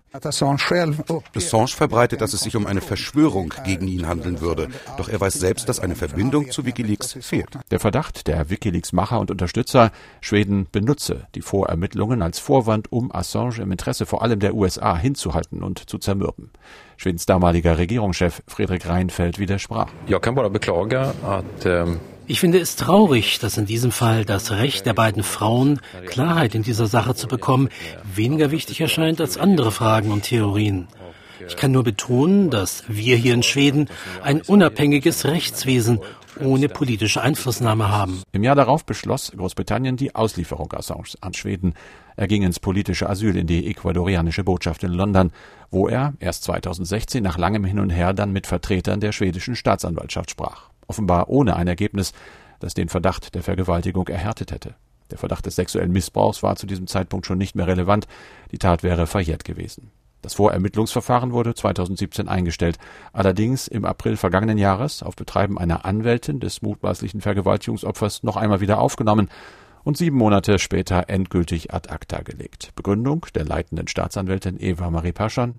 Assange 1.36 1.68
verbreitet, 1.68 2.22
dass 2.22 2.34
es 2.34 2.42
sich 2.42 2.56
um 2.56 2.66
eine 2.66 2.82
Verschwörung 2.82 3.54
gegen 3.66 3.88
ihn 3.88 4.08
handeln 4.08 4.42
würde. 4.42 4.70
Doch 4.98 5.10
er 5.10 5.20
weiß 5.20 5.34
selbst, 5.34 5.68
dass 5.68 5.80
eine 5.80 5.96
Verbindung 5.96 6.52
zu 6.52 6.66
Wikileaks 6.66 7.18
fehlt. 7.22 7.58
Der 7.72 7.80
Verdacht 7.80 8.28
der 8.28 8.50
Wikileaks-Macher 8.50 9.20
und 9.20 9.32
Unterstützer, 9.32 9.92
Schweden 10.22 10.68
benutze 10.72 11.28
die 11.36 11.42
Vorermittlungen 11.42 12.22
als 12.22 12.40
Vorwand, 12.40 12.92
um 12.92 13.14
Assange 13.14 13.62
im 13.62 13.72
Interesse 13.72 14.06
vor 14.06 14.22
allem 14.22 14.40
der 14.40 14.56
USA 14.56 14.96
hinzuhalten 14.96 15.64
und 15.64 15.90
zu 15.90 15.98
zermürben. 15.98 16.52
Schwedens 17.00 17.26
damaliger 17.26 17.78
Regierungschef 17.78 18.42
Friedrich 18.46 18.86
Reinfeldt 18.86 19.40
widersprach. 19.40 19.88
Jag 20.08 20.22
kan 20.22 20.36
bara 20.36 20.50
beklaga 20.50 21.14
att 21.24 21.66
ähm 21.66 22.00
ich 22.28 22.40
finde 22.40 22.60
es 22.60 22.76
traurig, 22.76 23.40
dass 23.40 23.58
in 23.58 23.66
diesem 23.66 23.92
Fall 23.92 24.24
das 24.24 24.52
Recht 24.52 24.86
der 24.86 24.94
beiden 24.94 25.24
Frauen, 25.24 25.80
Klarheit 26.06 26.54
in 26.54 26.62
dieser 26.62 26.86
Sache 26.86 27.16
zu 27.16 27.28
bekommen, 27.28 27.70
weniger 28.04 28.52
wichtig 28.52 28.82
erscheint 28.82 29.20
als 29.20 29.38
andere 29.38 29.72
Fragen 29.72 30.12
und 30.12 30.24
Theorien. 30.24 30.88
Ich 31.48 31.56
kann 31.56 31.72
nur 31.72 31.84
betonen, 31.84 32.50
dass 32.50 32.84
wir 32.88 33.16
hier 33.16 33.34
in 33.34 33.44
Schweden 33.44 33.90
ein 34.24 34.42
unabhängiges 34.42 35.26
Rechtswesen 35.26 36.00
ohne 36.40 36.70
politische 36.70 37.22
Einflussnahme 37.22 37.90
haben. 37.90 38.22
Im 38.32 38.44
Jahr 38.44 38.56
darauf 38.56 38.86
beschloss 38.86 39.32
Großbritannien 39.36 39.98
die 39.98 40.16
Auslieferung 40.16 40.72
Assange 40.74 41.16
an 41.22 41.34
Schweden. 41.34 41.74
Er 42.16 42.28
ging 42.28 42.44
ins 42.44 42.60
politische 42.60 43.10
Asyl 43.10 43.36
in 43.36 43.48
die 43.48 43.68
ecuadorianische 43.68 44.44
Botschaft 44.44 44.84
in 44.84 44.92
London, 44.92 45.32
wo 45.72 45.88
er 45.88 46.14
erst 46.20 46.44
2016 46.44 47.24
nach 47.24 47.38
langem 47.38 47.66
Hin 47.66 47.80
und 47.80 47.90
Her 47.90 48.14
dann 48.14 48.32
mit 48.32 48.48
Vertretern 48.48 49.00
der 49.00 49.12
schwedischen 49.12 49.56
Staatsanwaltschaft 49.56 50.32
sprach 50.32 50.70
offenbar 50.90 51.30
ohne 51.30 51.56
ein 51.56 51.68
Ergebnis, 51.68 52.12
das 52.60 52.74
den 52.74 52.90
Verdacht 52.90 53.36
der 53.36 53.44
Vergewaltigung 53.44 54.08
erhärtet 54.10 54.52
hätte. 54.52 54.76
Der 55.12 55.18
Verdacht 55.18 55.46
des 55.46 55.56
sexuellen 55.56 55.92
Missbrauchs 55.92 56.44
war 56.44 56.56
zu 56.56 56.68
diesem 56.68 56.88
Zeitpunkt 56.88 57.26
schon 57.26 57.38
nicht 57.38 57.56
mehr 57.56 57.68
relevant, 57.68 58.08
die 58.52 58.58
Tat 58.58 58.84
wäre 58.84 59.08
verjährt 59.08 59.46
gewesen. 59.46 59.92
Das 60.22 60.34
Vorermittlungsverfahren 60.34 61.32
wurde 61.32 61.54
2017 61.54 62.28
eingestellt, 62.28 62.78
allerdings 63.14 63.68
im 63.68 63.86
April 63.86 64.18
vergangenen 64.18 64.58
Jahres 64.58 65.02
auf 65.02 65.16
Betreiben 65.16 65.58
einer 65.58 65.86
Anwältin 65.86 66.40
des 66.40 66.62
mutmaßlichen 66.62 67.22
Vergewaltigungsopfers 67.22 68.24
noch 68.24 68.36
einmal 68.36 68.60
wieder 68.60 68.80
aufgenommen 68.80 69.30
und 69.84 69.98
sieben 69.98 70.18
Monate 70.18 70.60
später 70.60 71.06
endgültig 71.08 71.74
ad 71.74 71.90
acta 71.90 72.22
gelegt. 72.22 72.72
Begründung 72.76 73.26
der 73.34 73.46
leitenden 73.46 73.88
Staatsanwältin 73.88 74.58
Eva 74.60 74.90
Marie 74.90 75.12
Paschan. 75.12 75.56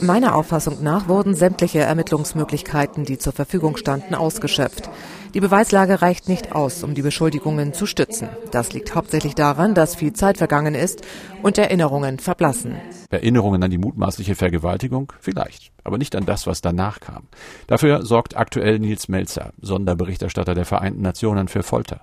Meiner 0.00 0.34
Auffassung 0.34 0.82
nach 0.82 1.08
wurden 1.08 1.34
sämtliche 1.34 1.80
Ermittlungsmöglichkeiten, 1.80 3.04
die 3.04 3.18
zur 3.18 3.32
Verfügung 3.32 3.76
standen, 3.76 4.14
ausgeschöpft. 4.14 4.90
Die 5.32 5.40
Beweislage 5.40 6.02
reicht 6.02 6.28
nicht 6.28 6.56
aus, 6.56 6.82
um 6.82 6.94
die 6.94 7.02
Beschuldigungen 7.02 7.72
zu 7.72 7.86
stützen. 7.86 8.28
Das 8.50 8.72
liegt 8.72 8.96
hauptsächlich 8.96 9.36
daran, 9.36 9.74
dass 9.74 9.94
viel 9.94 10.12
Zeit 10.12 10.38
vergangen 10.38 10.74
ist 10.74 11.02
und 11.42 11.56
Erinnerungen 11.56 12.18
verblassen. 12.18 12.74
Erinnerungen 13.10 13.62
an 13.62 13.70
die 13.70 13.78
mutmaßliche 13.78 14.34
Vergewaltigung? 14.34 15.12
Vielleicht, 15.20 15.70
aber 15.84 15.98
nicht 15.98 16.16
an 16.16 16.26
das, 16.26 16.48
was 16.48 16.62
danach 16.62 16.98
kam. 16.98 17.28
Dafür 17.68 18.04
sorgt 18.04 18.36
aktuell 18.36 18.80
Nils 18.80 19.08
Melzer, 19.08 19.52
Sonderberichterstatter 19.60 20.54
der 20.54 20.64
Vereinten 20.64 21.02
Nationen 21.02 21.46
für 21.46 21.62
Folter. 21.62 22.00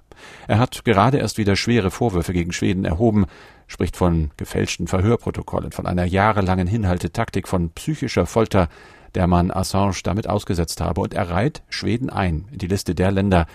Er 0.48 0.60
hat 0.60 0.86
gerade 0.86 1.18
erst 1.18 1.38
wieder 1.38 1.58
schwere 1.58 1.92
Vorwürfe 1.92 2.32
gegen 2.32 2.54
Schweden 2.54 2.86
erhoben, 2.86 3.26
spricht 3.68 3.98
von 3.98 4.32
gefälschten 4.38 4.88
Verhörprotokollen, 4.88 5.74
von 5.74 5.86
einer 5.86 6.06
jahrelangen 6.06 6.68
Hinhaltetaktik, 6.68 7.50
von 7.50 7.72
psychischer 7.72 8.26
Folter, 8.26 8.70
der 9.18 9.26
man 9.26 9.50
Assange 9.50 9.96
damit 10.04 10.30
ausgesetzt 10.30 10.80
habe 10.80 11.02
und 11.02 11.16
er 11.16 11.32
reiht 11.32 11.64
Schweden 11.70 12.12
ein 12.12 12.48
in 12.52 12.60
die 12.60 12.68
Liste 12.68 12.94
der 12.94 13.10
Länder, 13.10 13.48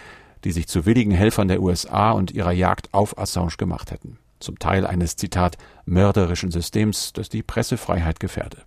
die 0.43 0.51
sich 0.51 0.67
zu 0.67 0.87
willigen 0.87 1.13
Helfern 1.13 1.47
der 1.47 1.63
USA 1.63 2.11
und 2.11 2.33
ihrer 2.33 2.51
Jagd 2.51 2.93
auf 2.93 3.17
Assange 3.17 3.55
gemacht 3.59 3.93
hätten. 3.93 4.19
Zum 4.41 4.59
Teil 4.59 4.85
eines, 4.85 5.15
Zitat, 5.15 5.59
mörderischen 5.85 6.51
Systems, 6.51 7.13
das 7.13 7.29
die 7.29 7.45
Pressefreiheit 7.45 8.19
gefährde. 8.19 8.63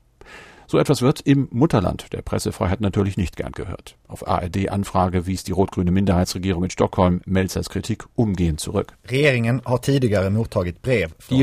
So 0.68 0.80
etwas 0.80 1.02
wird 1.04 1.22
im 1.22 1.48
Mutterland 1.52 2.12
der 2.12 2.24
Pressefreiheit 2.24 2.82
natürlich 2.82 3.18
nicht 3.18 3.36
gern 3.36 3.52
gehört. 3.52 3.98
Auf 4.08 4.28
ARD-Anfrage 4.28 5.28
wies 5.28 5.44
die 5.44 5.52
rot-grüne 5.52 5.92
Minderheitsregierung 5.92 6.64
in 6.64 6.70
Stockholm 6.72 7.22
Melzers 7.26 7.70
Kritik 7.70 8.06
umgehend 8.16 8.60
zurück. 8.60 8.94
Die 9.10 9.26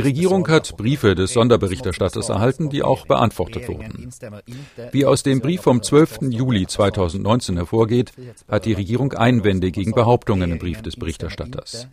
Regierung 0.01 0.49
hat 0.49 0.77
Briefe 0.77 1.15
des 1.15 1.33
Sonderberichterstatters 1.33 2.29
erhalten, 2.29 2.69
die 2.69 2.83
auch 2.83 3.07
beantwortet 3.07 3.69
wurden. 3.69 4.11
Wie 4.91 5.07
aus 5.07 5.23
dem 5.23 5.41
Brief 5.41 5.63
vom 5.63 5.83
12. 5.83 6.19
Juli 6.31 6.67
2019 6.67 7.57
hervorgeht, 7.57 8.13
hat 8.49 8.65
die 8.65 8.73
Regierung 8.73 9.13
Einwände 9.13 9.71
gegen 9.71 9.93
Behauptungen 9.93 10.51
im 10.51 10.59
Brief 10.59 10.83
des 10.83 10.97
Berichterstatters. 10.97 11.87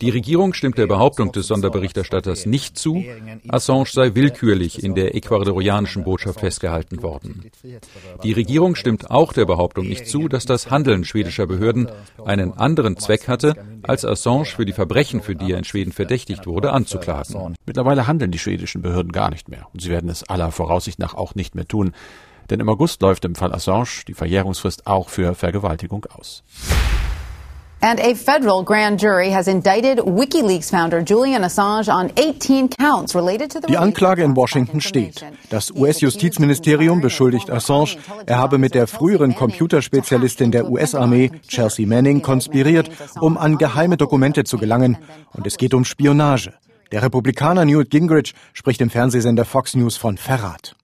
Die 0.00 0.10
Regierung 0.10 0.54
stimmt 0.54 0.78
der 0.78 0.86
Behauptung 0.86 1.32
des 1.32 1.48
Sonderberichterstatters 1.48 2.46
nicht 2.46 2.78
zu, 2.78 3.04
Assange 3.48 3.86
sei 3.90 4.14
willkürlich 4.14 4.84
in 4.84 4.94
der 4.94 5.16
ecuadorianischen 5.16 6.04
Botschaft 6.04 6.40
festgehalten 6.40 6.59
worden. 7.02 7.50
Die 8.22 8.32
Regierung 8.32 8.74
stimmt 8.74 9.10
auch 9.10 9.32
der 9.32 9.46
Behauptung 9.46 9.86
nicht 9.86 10.06
zu, 10.06 10.28
dass 10.28 10.44
das 10.44 10.70
Handeln 10.70 11.04
schwedischer 11.04 11.46
Behörden 11.46 11.90
einen 12.24 12.52
anderen 12.52 12.96
Zweck 12.96 13.28
hatte, 13.28 13.54
als 13.82 14.04
Assange 14.04 14.44
für 14.46 14.64
die 14.64 14.72
Verbrechen, 14.72 15.22
für 15.22 15.36
die 15.36 15.52
er 15.52 15.58
in 15.58 15.64
Schweden 15.64 15.92
verdächtigt 15.92 16.46
wurde, 16.46 16.72
anzuklagen. 16.72 17.56
Mittlerweile 17.66 18.06
handeln 18.06 18.30
die 18.30 18.38
schwedischen 18.38 18.82
Behörden 18.82 19.12
gar 19.12 19.30
nicht 19.30 19.48
mehr. 19.48 19.66
Und 19.72 19.80
sie 19.80 19.90
werden 19.90 20.10
es 20.10 20.24
aller 20.24 20.52
Voraussicht 20.52 20.98
nach 20.98 21.14
auch 21.14 21.34
nicht 21.34 21.54
mehr 21.54 21.66
tun. 21.66 21.92
Denn 22.50 22.60
im 22.60 22.68
August 22.68 23.00
läuft 23.02 23.24
im 23.24 23.34
Fall 23.34 23.52
Assange 23.52 24.04
die 24.08 24.14
Verjährungsfrist 24.14 24.86
auch 24.86 25.08
für 25.08 25.34
Vergewaltigung 25.34 26.06
aus. 26.06 26.42
And 27.82 27.98
a 27.98 28.14
federal 28.14 28.62
grand 28.62 29.00
jury 29.00 29.30
has 29.30 29.48
indicted 29.48 29.98
WikiLeaks 30.00 30.70
founder 30.70 31.02
Julian 31.02 31.44
Assange 31.44 31.88
on 31.88 32.10
18 32.16 32.68
counts 32.68 33.14
related 33.14 33.50
to 33.52 33.60
the 33.60 33.68
Die 33.68 33.78
Anklage 33.78 34.22
in 34.22 34.36
Washington 34.36 34.82
steht. 34.82 35.24
Das 35.48 35.70
US-Justizministerium 35.70 37.00
beschuldigt 37.00 37.50
Assange, 37.50 37.96
er 38.26 38.36
habe 38.36 38.58
mit 38.58 38.74
der 38.74 38.86
früheren 38.86 39.34
Computerspezialistin 39.34 40.50
der 40.50 40.70
US-Armee, 40.70 41.30
Chelsea 41.48 41.86
Manning, 41.86 42.20
konspiriert, 42.20 42.90
um 43.18 43.38
an 43.38 43.56
geheime 43.56 43.96
Dokumente 43.96 44.44
zu 44.44 44.58
gelangen. 44.58 44.98
Und 45.32 45.46
es 45.46 45.56
geht 45.56 45.72
um 45.72 45.86
Spionage. 45.86 46.52
Der 46.92 47.02
Republikaner 47.02 47.64
Newt 47.64 47.88
Gingrich 47.88 48.34
spricht 48.52 48.82
im 48.82 48.90
Fernsehsender 48.90 49.46
Fox 49.46 49.74
News 49.74 49.96
von 49.96 50.18
Verrat. 50.18 50.74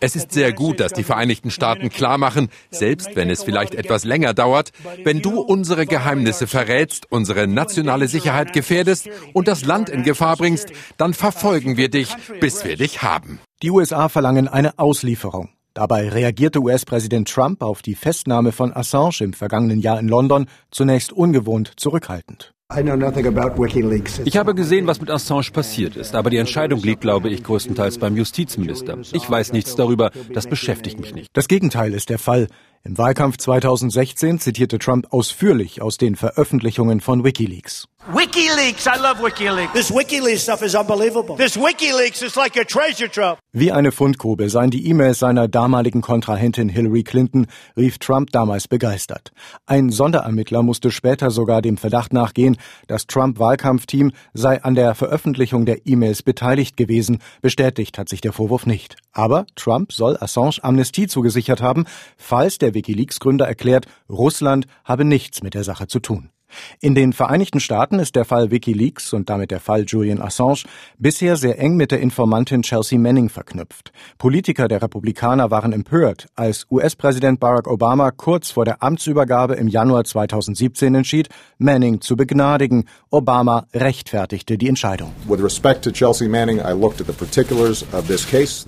Es 0.00 0.16
ist 0.16 0.32
sehr 0.32 0.52
gut, 0.52 0.80
dass 0.80 0.92
die 0.92 1.02
Vereinigten 1.02 1.50
Staaten 1.50 1.90
klar 1.90 2.16
machen, 2.16 2.48
selbst 2.70 3.14
wenn 3.14 3.28
es 3.28 3.42
vielleicht 3.42 3.74
etwas 3.74 4.04
länger 4.04 4.34
dauert, 4.34 4.72
wenn 5.04 5.20
du 5.20 5.40
unsere 5.40 5.86
Geheimnisse 5.86 6.46
verrätst, 6.46 7.06
unsere 7.10 7.46
nationale 7.46 8.08
Sicherheit 8.08 8.52
gefährdest 8.52 9.08
und 9.32 9.46
das 9.46 9.64
Land 9.64 9.90
in 9.90 10.02
Gefahr 10.02 10.36
bringst, 10.36 10.72
dann 10.96 11.12
verfolgen 11.12 11.76
wir 11.76 11.88
dich, 11.88 12.16
bis 12.40 12.64
wir 12.64 12.76
dich 12.76 13.02
haben. 13.02 13.40
Die 13.62 13.70
USA 13.70 14.08
verlangen 14.08 14.48
eine 14.48 14.78
Auslieferung. 14.78 15.50
Dabei 15.74 16.08
reagierte 16.08 16.60
US-Präsident 16.60 17.28
Trump 17.28 17.62
auf 17.62 17.82
die 17.82 17.94
Festnahme 17.94 18.52
von 18.52 18.74
Assange 18.74 19.20
im 19.20 19.32
vergangenen 19.32 19.80
Jahr 19.80 19.98
in 20.00 20.08
London 20.08 20.46
zunächst 20.70 21.12
ungewohnt 21.12 21.72
zurückhaltend. 21.76 22.51
Ich 24.24 24.36
habe 24.36 24.54
gesehen, 24.54 24.86
was 24.86 25.00
mit 25.00 25.10
Assange 25.10 25.50
passiert 25.52 25.96
ist, 25.96 26.14
aber 26.14 26.30
die 26.30 26.38
Entscheidung 26.38 26.80
liegt, 26.80 27.00
glaube 27.02 27.28
ich, 27.28 27.44
größtenteils 27.44 27.98
beim 27.98 28.16
Justizminister. 28.16 28.98
Ich 29.12 29.28
weiß 29.28 29.52
nichts 29.52 29.76
darüber, 29.76 30.10
das 30.32 30.46
beschäftigt 30.46 30.98
mich 31.00 31.14
nicht. 31.14 31.30
Das 31.32 31.48
Gegenteil 31.48 31.92
ist 31.94 32.10
der 32.10 32.18
Fall. 32.18 32.48
Im 32.84 32.98
Wahlkampf 32.98 33.36
2016 33.36 34.40
zitierte 34.40 34.78
Trump 34.78 35.12
ausführlich 35.12 35.80
aus 35.82 35.98
den 35.98 36.16
Veröffentlichungen 36.16 37.00
von 37.00 37.22
WikiLeaks. 37.22 37.86
WikiLeaks, 38.10 38.88
I 38.88 39.00
love 39.00 39.20
WikiLeaks. 39.20 39.72
This 39.74 39.92
WikiLeaks 39.92 40.40
stuff 40.40 40.60
is 40.62 40.74
unbelievable. 40.74 41.36
This 41.36 41.56
WikiLeaks 41.56 42.20
is 42.24 42.34
like 42.34 42.56
a 42.56 42.64
treasure 42.64 43.08
trove. 43.08 43.38
Wie 43.52 43.70
eine 43.70 43.92
Fundgrube 43.92 44.50
seien 44.50 44.70
die 44.70 44.88
E-Mails 44.88 45.20
seiner 45.20 45.46
damaligen 45.46 46.00
Kontrahentin 46.00 46.68
Hillary 46.68 47.04
Clinton, 47.04 47.46
rief 47.76 47.98
Trump 47.98 48.30
damals 48.32 48.66
begeistert. 48.66 49.30
Ein 49.66 49.90
Sonderermittler 49.90 50.64
musste 50.64 50.90
später 50.90 51.30
sogar 51.30 51.62
dem 51.62 51.76
Verdacht 51.76 52.12
nachgehen, 52.12 52.56
das 52.88 53.06
Trump-Wahlkampfteam 53.06 54.10
sei 54.34 54.60
an 54.60 54.74
der 54.74 54.96
Veröffentlichung 54.96 55.64
der 55.64 55.86
E-Mails 55.86 56.24
beteiligt 56.24 56.76
gewesen. 56.76 57.18
Bestätigt 57.40 57.98
hat 57.98 58.08
sich 58.08 58.20
der 58.20 58.32
Vorwurf 58.32 58.66
nicht. 58.66 58.96
Aber 59.12 59.46
Trump 59.54 59.92
soll 59.92 60.16
Assange 60.20 60.58
Amnestie 60.62 61.06
zugesichert 61.06 61.62
haben, 61.62 61.84
falls 62.16 62.58
der 62.58 62.74
WikiLeaks-Gründer 62.74 63.46
erklärt, 63.46 63.86
Russland 64.08 64.66
habe 64.84 65.04
nichts 65.04 65.44
mit 65.44 65.54
der 65.54 65.62
Sache 65.62 65.86
zu 65.86 66.00
tun. 66.00 66.30
In 66.80 66.94
den 66.94 67.12
Vereinigten 67.12 67.60
Staaten 67.60 67.98
ist 67.98 68.16
der 68.16 68.24
Fall 68.24 68.50
Wikileaks 68.50 69.12
und 69.12 69.30
damit 69.30 69.50
der 69.50 69.60
Fall 69.60 69.84
Julian 69.86 70.20
Assange 70.20 70.64
bisher 70.98 71.36
sehr 71.36 71.58
eng 71.58 71.76
mit 71.76 71.90
der 71.90 72.00
Informantin 72.00 72.62
Chelsea 72.62 72.98
Manning 72.98 73.28
verknüpft. 73.28 73.92
Politiker 74.18 74.68
der 74.68 74.82
Republikaner 74.82 75.50
waren 75.50 75.72
empört, 75.72 76.28
als 76.34 76.66
US-Präsident 76.70 77.40
Barack 77.40 77.66
Obama 77.66 78.10
kurz 78.10 78.50
vor 78.50 78.64
der 78.64 78.82
Amtsübergabe 78.82 79.54
im 79.54 79.68
Januar 79.68 80.04
2017 80.04 80.94
entschied, 80.94 81.28
Manning 81.58 82.00
zu 82.00 82.16
begnadigen. 82.16 82.84
Obama 83.10 83.66
rechtfertigte 83.74 84.58
die 84.58 84.68
Entscheidung. 84.68 85.12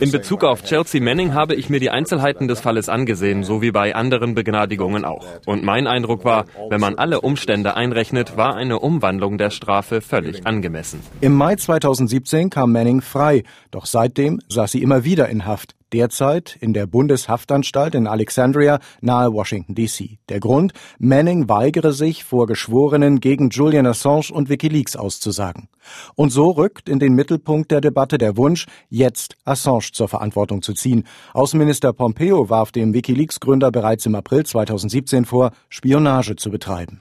In 0.01 0.11
Bezug 0.11 0.45
auf 0.45 0.63
Chelsea 0.63 1.01
Manning 1.01 1.35
habe 1.35 1.55
ich 1.55 1.71
mir 1.71 1.81
die 1.81 1.91
Einzelheiten 1.91 2.49
des 2.49 2.61
Falles 2.61 2.89
angesehen, 2.89 3.45
so 3.45 3.63
wie 3.63 3.71
bei 3.71 3.95
anderen 3.95 4.35
Begnadigungen 4.35 5.05
auch. 5.05 5.27
Und 5.47 5.65
mein 5.65 5.87
Eindruck 5.87 6.25
war, 6.25 6.47
wenn 6.71 6.81
man 6.81 6.97
alle 6.97 7.21
Umstände 7.21 7.74
einrechnet, 7.75 8.37
war 8.37 8.55
eine 8.55 8.79
Umwandlung 8.79 9.39
der 9.39 9.51
Strafe 9.51 10.01
völlig 10.01 10.47
angemessen. 10.47 11.01
Im 11.21 11.35
Mai 11.35 11.57
2017 11.57 12.51
kam 12.51 12.73
Manning 12.73 13.01
frei, 13.01 13.43
doch 13.71 13.87
seitdem 13.87 14.41
saß 14.49 14.73
sie 14.73 14.83
immer 14.83 15.05
wieder 15.05 15.29
in 15.29 15.45
Haft 15.45 15.75
derzeit 15.95 16.57
in 16.61 16.75
der 16.75 16.87
Bundeshaftanstalt 16.87 17.95
in 17.95 18.09
Alexandria 18.09 18.81
nahe 19.01 19.33
Washington, 19.33 19.77
D.C. 19.77 20.19
Der 20.29 20.41
Grund, 20.41 20.73
Manning 20.99 21.49
weigere 21.49 21.93
sich, 21.93 22.25
vor 22.25 22.47
Geschworenen 22.47 23.21
gegen 23.21 23.51
Julian 23.51 23.87
Assange 23.87 24.33
und 24.33 24.49
Wikileaks 24.49 24.97
auszusagen. 24.97 25.69
Und 26.17 26.31
so 26.31 26.51
rückt 26.51 26.89
in 26.89 26.99
den 26.99 27.15
Mittelpunkt 27.15 27.71
der 27.71 27.81
Debatte 27.81 28.19
der 28.19 28.37
Wunsch, 28.37 28.67
jetzt 28.89 29.37
Assange 29.45 29.93
zur 29.93 30.09
Verantwortung 30.09 30.63
zu 30.63 30.73
ziehen. 30.73 31.05
Außenminister 31.33 31.93
Pompeo 31.93 32.51
warf 32.51 32.73
dem 32.73 32.93
Wikileaks-Gründer 32.93 33.71
bereits 33.71 34.07
im 34.07 34.15
April 34.15 34.45
2017 34.45 35.25
vor, 35.25 35.53
Spionage 35.69 36.37
zu 36.37 36.51
betreiben. 36.51 37.01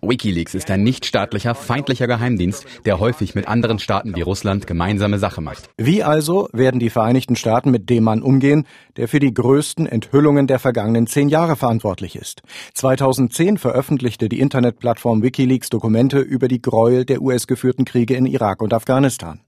Wikileaks 0.00 0.54
ist 0.54 0.70
ein 0.70 0.82
nichtstaatlicher, 0.82 1.54
feindlicher 1.54 2.06
Geheimdienst, 2.06 2.66
der 2.86 3.00
häufig 3.00 3.34
mit 3.34 3.48
anderen 3.48 3.78
Staaten 3.78 4.16
wie 4.16 4.22
Russland 4.22 4.66
gemeinsame 4.66 5.18
Sache 5.18 5.40
macht. 5.40 5.68
Wie 5.76 6.02
also 6.02 6.48
werden 6.56 6.80
die 6.80 6.90
Vereinigten 6.90 7.36
Staaten 7.36 7.70
mit 7.70 7.90
dem 7.90 8.04
Mann 8.04 8.22
umgehen, 8.22 8.66
der 8.96 9.08
für 9.08 9.20
die 9.20 9.34
größten 9.34 9.86
Enthüllungen 9.86 10.46
der 10.46 10.58
vergangenen 10.58 11.06
zehn 11.06 11.28
Jahre 11.28 11.56
verantwortlich 11.56 12.16
ist. 12.16 12.42
2010 12.74 13.58
veröffentlichte 13.58 14.28
die 14.28 14.40
Internetplattform 14.40 15.22
Wikileaks 15.22 15.68
Dokumente 15.68 16.20
über 16.20 16.48
die 16.48 16.62
Gräuel 16.62 17.04
der 17.04 17.22
US-geführten 17.22 17.84
Kriege 17.84 18.14
in 18.14 18.26
Irak 18.26 18.62
und 18.62 18.72
Afghanistan. 18.72 19.40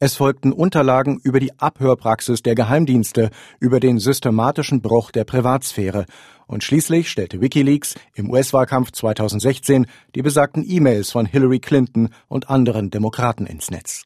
Es 0.00 0.16
folgten 0.16 0.52
Unterlagen 0.52 1.20
über 1.22 1.40
die 1.40 1.58
Abhörpraxis 1.58 2.42
der 2.42 2.54
Geheimdienste, 2.54 3.30
über 3.60 3.80
den 3.80 3.98
systematischen 3.98 4.80
Bruch 4.82 5.10
der 5.10 5.24
Privatsphäre. 5.24 6.06
Und 6.46 6.62
schließlich 6.62 7.10
stellte 7.10 7.40
Wikileaks 7.40 7.94
im 8.14 8.30
US-Wahlkampf 8.30 8.92
2016 8.92 9.86
die 10.14 10.22
besagten 10.22 10.64
E-Mails 10.66 11.10
von 11.10 11.26
Hillary 11.26 11.58
Clinton 11.58 12.10
und 12.28 12.50
anderen 12.50 12.90
Demokraten 12.90 13.46
ins 13.46 13.70
Netz. 13.70 14.04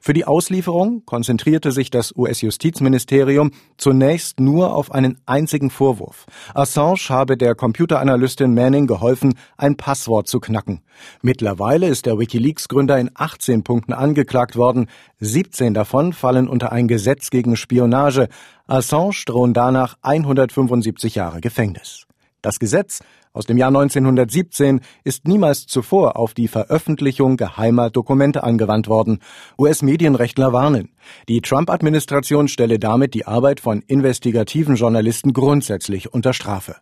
Für 0.00 0.12
die 0.12 0.24
Auslieferung 0.24 1.04
konzentrierte 1.04 1.72
sich 1.72 1.90
das 1.90 2.14
US-Justizministerium 2.16 3.50
zunächst 3.76 4.40
nur 4.40 4.74
auf 4.74 4.92
einen 4.92 5.18
einzigen 5.26 5.70
Vorwurf. 5.70 6.26
Assange 6.54 7.08
habe 7.08 7.36
der 7.36 7.54
Computeranalystin 7.54 8.54
Manning 8.54 8.86
geholfen, 8.86 9.34
ein 9.56 9.76
Passwort 9.76 10.28
zu 10.28 10.40
knacken. 10.40 10.82
Mittlerweile 11.22 11.88
ist 11.88 12.06
der 12.06 12.18
Wikileaks-Gründer 12.18 12.98
in 12.98 13.10
18 13.14 13.64
Punkten 13.64 13.92
angeklagt 13.92 14.56
worden. 14.56 14.88
17 15.20 15.74
davon 15.74 16.12
fallen 16.12 16.48
unter 16.48 16.72
ein 16.72 16.88
Gesetz 16.88 17.30
gegen 17.30 17.56
Spionage. 17.56 18.28
Assange 18.66 19.22
drohen 19.26 19.54
danach 19.54 19.96
175 20.02 21.14
Jahre 21.14 21.40
Gefängnis. 21.40 22.05
Das 22.46 22.60
Gesetz 22.60 23.00
aus 23.32 23.46
dem 23.46 23.58
Jahr 23.58 23.70
1917 23.70 24.80
ist 25.02 25.26
niemals 25.26 25.66
zuvor 25.66 26.16
auf 26.16 26.32
die 26.32 26.46
Veröffentlichung 26.46 27.36
geheimer 27.36 27.90
Dokumente 27.90 28.44
angewandt 28.44 28.86
worden. 28.86 29.18
US-Medienrechtler 29.58 30.52
warnen. 30.52 30.90
Die 31.28 31.40
Trump-Administration 31.40 32.46
stelle 32.46 32.78
damit 32.78 33.14
die 33.14 33.26
Arbeit 33.26 33.58
von 33.58 33.82
investigativen 33.88 34.76
Journalisten 34.76 35.32
grundsätzlich 35.32 36.14
unter 36.14 36.32
Strafe. 36.32 36.76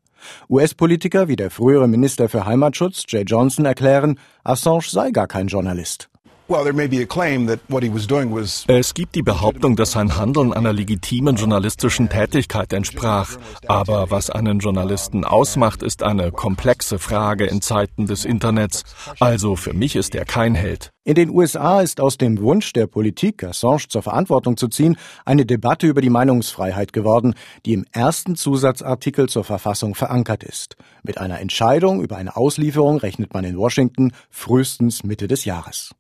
US-Politiker 0.50 1.28
wie 1.28 1.37
der 1.37 1.50
frühere 1.50 1.88
Minister 1.88 2.28
für 2.28 2.44
Heimatschutz 2.44 3.04
Jay 3.09 3.23
Johnson 3.23 3.64
erklären, 3.64 4.18
Assange 4.42 4.85
sei 4.90 5.12
gar 5.12 5.28
kein 5.28 5.47
Journalist. 5.47 6.11
Es 8.68 8.92
gibt 8.92 9.14
die 9.14 9.22
Behauptung, 9.22 9.76
dass 9.76 9.92
sein 9.92 10.18
Handeln 10.18 10.52
einer 10.52 10.74
legitimen 10.74 11.36
journalistischen 11.36 12.10
Tätigkeit 12.10 12.70
entsprach. 12.74 13.38
Aber 13.66 14.10
was 14.10 14.28
einen 14.28 14.58
Journalisten 14.58 15.24
ausmacht, 15.24 15.82
ist 15.82 16.02
eine 16.02 16.32
komplexe 16.32 16.98
Frage 16.98 17.46
in 17.46 17.62
Zeiten 17.62 18.04
des 18.04 18.26
Internets. 18.26 18.82
Also 19.20 19.56
für 19.56 19.72
mich 19.72 19.96
ist 19.96 20.14
er 20.14 20.26
kein 20.26 20.54
Held. 20.54 20.90
In 21.04 21.14
den 21.14 21.30
USA 21.30 21.80
ist 21.80 21.98
aus 21.98 22.18
dem 22.18 22.38
Wunsch 22.38 22.74
der 22.74 22.88
Politik, 22.88 23.42
Assange 23.42 23.88
zur 23.88 24.02
Verantwortung 24.02 24.58
zu 24.58 24.68
ziehen, 24.68 24.98
eine 25.24 25.46
Debatte 25.46 25.86
über 25.86 26.02
die 26.02 26.10
Meinungsfreiheit 26.10 26.92
geworden, 26.92 27.34
die 27.64 27.72
im 27.72 27.86
ersten 27.90 28.36
Zusatzartikel 28.36 29.30
zur 29.30 29.44
Verfassung 29.44 29.94
verankert 29.94 30.44
ist. 30.44 30.76
Mit 31.02 31.16
einer 31.16 31.40
Entscheidung 31.40 32.02
über 32.02 32.16
eine 32.18 32.36
Auslieferung 32.36 32.98
rechnet 32.98 33.32
man 33.32 33.44
in 33.44 33.56
Washington 33.56 34.12
frühestens 34.28 35.04
Mitte 35.04 35.26
des 35.26 35.46
Jahres. 35.46 35.94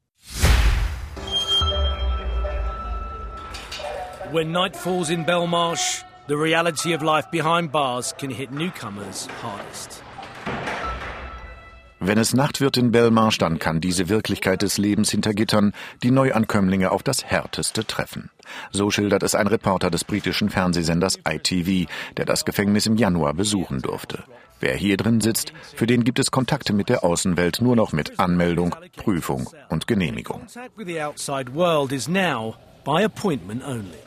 When 4.34 4.50
night 4.50 4.74
falls 4.74 5.10
in 5.10 5.24
Belmarsh, 5.24 6.02
the 6.26 6.36
reality 6.36 6.92
of 6.92 7.02
life 7.02 7.30
behind 7.30 7.70
bars 7.70 8.12
can 8.18 8.30
hit 8.30 8.50
newcomers 8.50 9.28
hardest. 9.40 10.02
Wenn 12.00 12.18
es 12.18 12.34
Nacht 12.34 12.60
wird 12.60 12.76
in 12.76 12.90
Belmarsh, 12.90 13.38
dann 13.38 13.60
kann 13.60 13.80
diese 13.80 14.08
Wirklichkeit 14.08 14.62
des 14.62 14.76
Lebens 14.76 15.12
hinter 15.12 15.34
Gittern 15.34 15.72
die 16.02 16.10
Neuankömmlinge 16.10 16.90
auf 16.90 17.04
das 17.04 17.24
Härteste 17.24 17.86
treffen. 17.86 18.28
So 18.72 18.90
schildert 18.90 19.22
es 19.22 19.36
ein 19.36 19.46
Reporter 19.46 19.88
des 19.88 20.02
britischen 20.02 20.50
Fernsehsenders 20.50 21.20
ITV, 21.24 21.88
der 22.16 22.24
das 22.24 22.44
Gefängnis 22.44 22.86
im 22.86 22.96
Januar 22.96 23.34
besuchen 23.34 23.82
durfte. 23.82 24.24
Wer 24.58 24.74
hier 24.74 24.96
drin 24.96 25.20
sitzt, 25.20 25.52
für 25.76 25.86
den 25.86 26.02
gibt 26.02 26.18
es 26.18 26.32
Kontakte 26.32 26.72
mit 26.72 26.88
der 26.88 27.04
Außenwelt 27.04 27.60
nur 27.60 27.76
noch 27.76 27.92
mit 27.92 28.18
Anmeldung, 28.18 28.74
Prüfung 28.96 29.48
und 29.68 29.86
Genehmigung. 29.86 30.44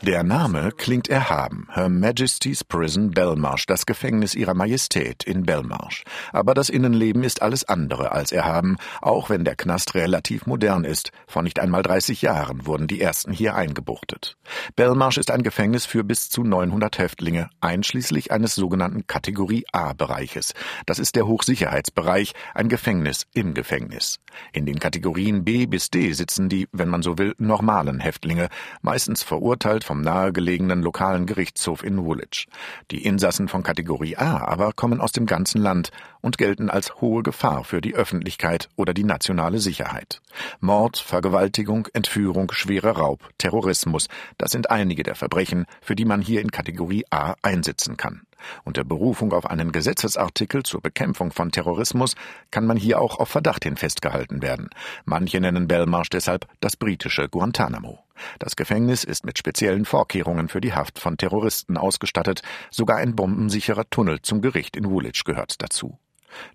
Der 0.02 0.22
Name 0.22 0.70
klingt 0.70 1.08
erhaben. 1.08 1.66
Her 1.72 1.88
Majesty's 1.88 2.62
Prison 2.62 3.10
Belmarsh, 3.10 3.66
das 3.66 3.86
Gefängnis 3.86 4.36
ihrer 4.36 4.54
Majestät 4.54 5.24
in 5.24 5.42
Belmarsh. 5.42 6.04
Aber 6.32 6.54
das 6.54 6.68
Innenleben 6.68 7.24
ist 7.24 7.42
alles 7.42 7.64
andere 7.64 8.12
als 8.12 8.30
erhaben, 8.30 8.76
auch 9.02 9.30
wenn 9.30 9.44
der 9.44 9.56
Knast 9.56 9.96
relativ 9.96 10.46
modern 10.46 10.84
ist. 10.84 11.10
Vor 11.26 11.42
nicht 11.42 11.58
einmal 11.58 11.82
30 11.82 12.22
Jahren 12.22 12.66
wurden 12.66 12.86
die 12.86 13.00
ersten 13.00 13.32
hier 13.32 13.56
eingebuchtet. 13.56 14.36
Belmarsh 14.76 15.18
ist 15.18 15.32
ein 15.32 15.42
Gefängnis 15.42 15.84
für 15.84 16.04
bis 16.04 16.28
zu 16.28 16.44
900 16.44 16.98
Häftlinge, 16.98 17.50
einschließlich 17.60 18.30
eines 18.30 18.54
sogenannten 18.54 19.08
Kategorie 19.08 19.64
A-Bereiches. 19.72 20.54
Das 20.86 21.00
ist 21.00 21.16
der 21.16 21.26
Hochsicherheitsbereich, 21.26 22.32
ein 22.54 22.68
Gefängnis 22.68 23.26
im 23.34 23.54
Gefängnis. 23.54 24.20
In 24.52 24.66
den 24.66 24.78
Kategorien 24.78 25.44
B 25.44 25.66
bis 25.66 25.90
D 25.90 26.12
sitzen 26.12 26.48
die, 26.48 26.68
wenn 26.70 26.88
man 26.88 27.02
so 27.02 27.18
will, 27.18 27.34
normalen 27.38 27.98
Häftlinge, 27.98 28.48
meistens 28.82 29.22
verurteilt 29.22 29.84
vom 29.84 30.00
nahegelegenen 30.00 30.82
lokalen 30.82 31.26
Gerichtshof 31.26 31.84
in 31.84 32.04
Woolwich. 32.04 32.46
Die 32.90 33.04
Insassen 33.04 33.48
von 33.48 33.62
Kategorie 33.62 34.16
A 34.16 34.38
aber 34.38 34.72
kommen 34.72 35.00
aus 35.00 35.12
dem 35.12 35.26
ganzen 35.26 35.60
Land 35.60 35.90
und 36.20 36.38
gelten 36.38 36.70
als 36.70 37.00
hohe 37.00 37.22
Gefahr 37.22 37.64
für 37.64 37.80
die 37.80 37.94
Öffentlichkeit 37.94 38.68
oder 38.76 38.94
die 38.94 39.04
nationale 39.04 39.58
Sicherheit. 39.58 40.20
Mord, 40.60 40.98
Vergewaltigung, 40.98 41.88
Entführung, 41.92 42.52
schwerer 42.52 42.96
Raub, 42.96 43.28
Terrorismus, 43.38 44.08
das 44.36 44.50
sind 44.50 44.70
einige 44.70 45.02
der 45.02 45.14
Verbrechen, 45.14 45.66
für 45.80 45.96
die 45.96 46.04
man 46.04 46.20
hier 46.20 46.40
in 46.40 46.50
Kategorie 46.50 47.04
A 47.10 47.34
einsitzen 47.42 47.96
kann. 47.96 48.22
Unter 48.64 48.84
Berufung 48.84 49.32
auf 49.32 49.46
einen 49.46 49.72
Gesetzesartikel 49.72 50.62
zur 50.62 50.80
Bekämpfung 50.80 51.32
von 51.32 51.50
Terrorismus 51.50 52.14
kann 52.50 52.66
man 52.66 52.76
hier 52.76 53.00
auch 53.00 53.18
auf 53.18 53.28
Verdacht 53.28 53.64
hin 53.64 53.76
festgehalten 53.76 54.42
werden. 54.42 54.70
Manche 55.04 55.40
nennen 55.40 55.68
Belmarsh 55.68 56.10
deshalb 56.10 56.46
das 56.60 56.76
britische 56.76 57.28
Guantanamo. 57.28 57.98
Das 58.38 58.56
Gefängnis 58.56 59.04
ist 59.04 59.24
mit 59.24 59.38
speziellen 59.38 59.84
Vorkehrungen 59.84 60.48
für 60.48 60.60
die 60.60 60.72
Haft 60.72 60.98
von 60.98 61.16
Terroristen 61.16 61.76
ausgestattet. 61.76 62.42
Sogar 62.70 62.98
ein 62.98 63.14
bombensicherer 63.14 63.88
Tunnel 63.90 64.22
zum 64.22 64.42
Gericht 64.42 64.76
in 64.76 64.90
Woolwich 64.90 65.24
gehört 65.24 65.62
dazu. 65.62 65.98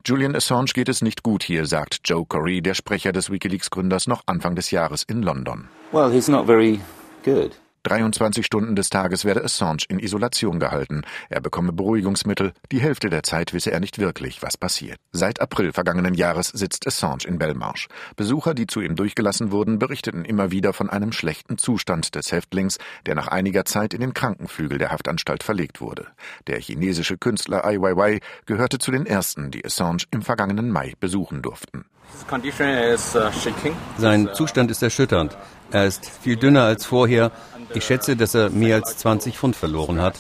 Julian 0.05 0.35
Assange 0.35 0.71
geht 0.73 0.89
es 0.89 1.01
nicht 1.01 1.23
gut 1.23 1.43
hier, 1.43 1.65
sagt 1.65 2.01
Joe 2.05 2.25
Corey, 2.25 2.61
der 2.61 2.73
Sprecher 2.73 3.11
des 3.11 3.31
WikiLeaks-Gründers, 3.31 4.07
noch 4.07 4.23
Anfang 4.27 4.55
des 4.55 4.71
Jahres 4.71 5.03
in 5.03 5.23
London. 5.23 5.67
Well, 5.91 6.11
he's 6.11 6.27
not 6.27 6.45
very 6.45 6.79
good. 7.23 7.51
23 7.83 8.45
Stunden 8.45 8.75
des 8.75 8.89
Tages 8.89 9.25
werde 9.25 9.43
Assange 9.43 9.83
in 9.89 9.99
Isolation 9.99 10.59
gehalten. 10.59 11.01
Er 11.29 11.41
bekomme 11.41 11.73
Beruhigungsmittel. 11.73 12.53
Die 12.71 12.79
Hälfte 12.79 13.09
der 13.09 13.23
Zeit 13.23 13.53
wisse 13.53 13.71
er 13.71 13.79
nicht 13.79 13.99
wirklich, 13.99 14.41
was 14.41 14.57
passiert. 14.57 14.97
Seit 15.11 15.41
April 15.41 15.73
vergangenen 15.73 16.13
Jahres 16.13 16.47
sitzt 16.47 16.87
Assange 16.87 17.25
in 17.27 17.37
Belmarsh. 17.37 17.87
Besucher, 18.15 18.53
die 18.53 18.67
zu 18.67 18.81
ihm 18.81 18.95
durchgelassen 18.95 19.51
wurden, 19.51 19.79
berichteten 19.79 20.23
immer 20.23 20.51
wieder 20.51 20.71
von 20.73 20.89
einem 20.89 21.11
schlechten 21.11 21.57
Zustand 21.57 22.15
des 22.15 22.31
Häftlings, 22.31 22.77
der 23.05 23.15
nach 23.15 23.27
einiger 23.27 23.65
Zeit 23.65 23.93
in 23.93 24.01
den 24.01 24.13
Krankenflügel 24.13 24.77
der 24.77 24.91
Haftanstalt 24.91 25.43
verlegt 25.43 25.81
wurde. 25.81 26.07
Der 26.47 26.59
chinesische 26.59 27.17
Künstler 27.17 27.65
Ai 27.65 27.81
Weiwei 27.81 28.19
gehörte 28.45 28.79
zu 28.79 28.91
den 28.91 29.05
ersten, 29.05 29.51
die 29.51 29.65
Assange 29.65 30.03
im 30.11 30.21
vergangenen 30.21 30.71
Mai 30.71 30.93
besuchen 30.99 31.41
durften. 31.41 31.85
Uh, 32.25 33.71
Sein 33.97 34.29
Zustand 34.33 34.71
ist 34.71 34.81
erschütternd. 34.81 35.37
Er 35.71 35.85
ist 35.85 36.05
viel 36.05 36.35
dünner 36.35 36.63
als 36.63 36.85
vorher. 36.85 37.31
Ich 37.73 37.85
schätze, 37.85 38.15
dass 38.15 38.35
er 38.35 38.49
mehr 38.49 38.75
als 38.75 38.97
20 38.97 39.37
Pfund 39.37 39.55
verloren 39.55 40.01
hat. 40.01 40.19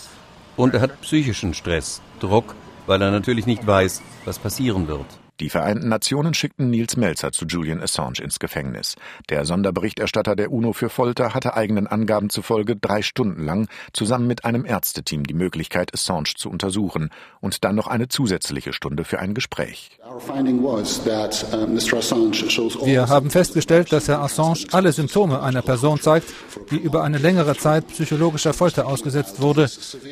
Und 0.55 0.73
er 0.73 0.81
hat 0.81 1.01
psychischen 1.01 1.53
Stress, 1.53 2.01
Druck, 2.19 2.55
weil 2.85 3.01
er 3.01 3.11
natürlich 3.11 3.45
nicht 3.45 3.65
weiß, 3.65 4.01
was 4.25 4.39
passieren 4.39 4.87
wird. 4.87 5.05
Die 5.39 5.49
Vereinten 5.49 5.89
Nationen 5.89 6.35
schickten 6.35 6.69
Niels 6.69 6.95
Melzer 6.95 7.31
zu 7.31 7.45
Julian 7.45 7.81
Assange 7.81 8.21
ins 8.21 8.37
Gefängnis. 8.37 8.95
Der 9.29 9.45
Sonderberichterstatter 9.45 10.35
der 10.35 10.51
UNO 10.51 10.73
für 10.73 10.89
Folter 10.89 11.33
hatte 11.33 11.55
eigenen 11.55 11.87
Angaben 11.87 12.29
zufolge 12.29 12.75
drei 12.75 13.01
Stunden 13.01 13.43
lang 13.43 13.67
zusammen 13.93 14.27
mit 14.27 14.45
einem 14.45 14.63
Ärzteteam 14.63 15.23
die 15.25 15.33
Möglichkeit, 15.33 15.91
Assange 15.91 16.35
zu 16.35 16.51
untersuchen 16.51 17.09
und 17.41 17.63
dann 17.63 17.75
noch 17.75 17.87
eine 17.87 18.09
zusätzliche 18.09 18.73
Stunde 18.73 19.05
für 19.05 19.17
ein 19.17 19.33
Gespräch. 19.33 19.97
Wir 22.85 23.09
haben 23.09 23.31
festgestellt, 23.31 23.91
dass 23.91 24.07
Herr 24.07 24.21
Assange 24.21 24.67
alle 24.71 24.91
Symptome 24.91 25.41
einer 25.41 25.63
Person 25.63 25.99
zeigt, 25.99 26.31
die 26.69 26.77
über 26.77 27.03
eine 27.03 27.17
längere 27.17 27.57
Zeit 27.57 27.87
psychologischer 27.87 28.53
Folter 28.53 28.85
ausgesetzt 28.85 29.41
wurde. 29.41 29.67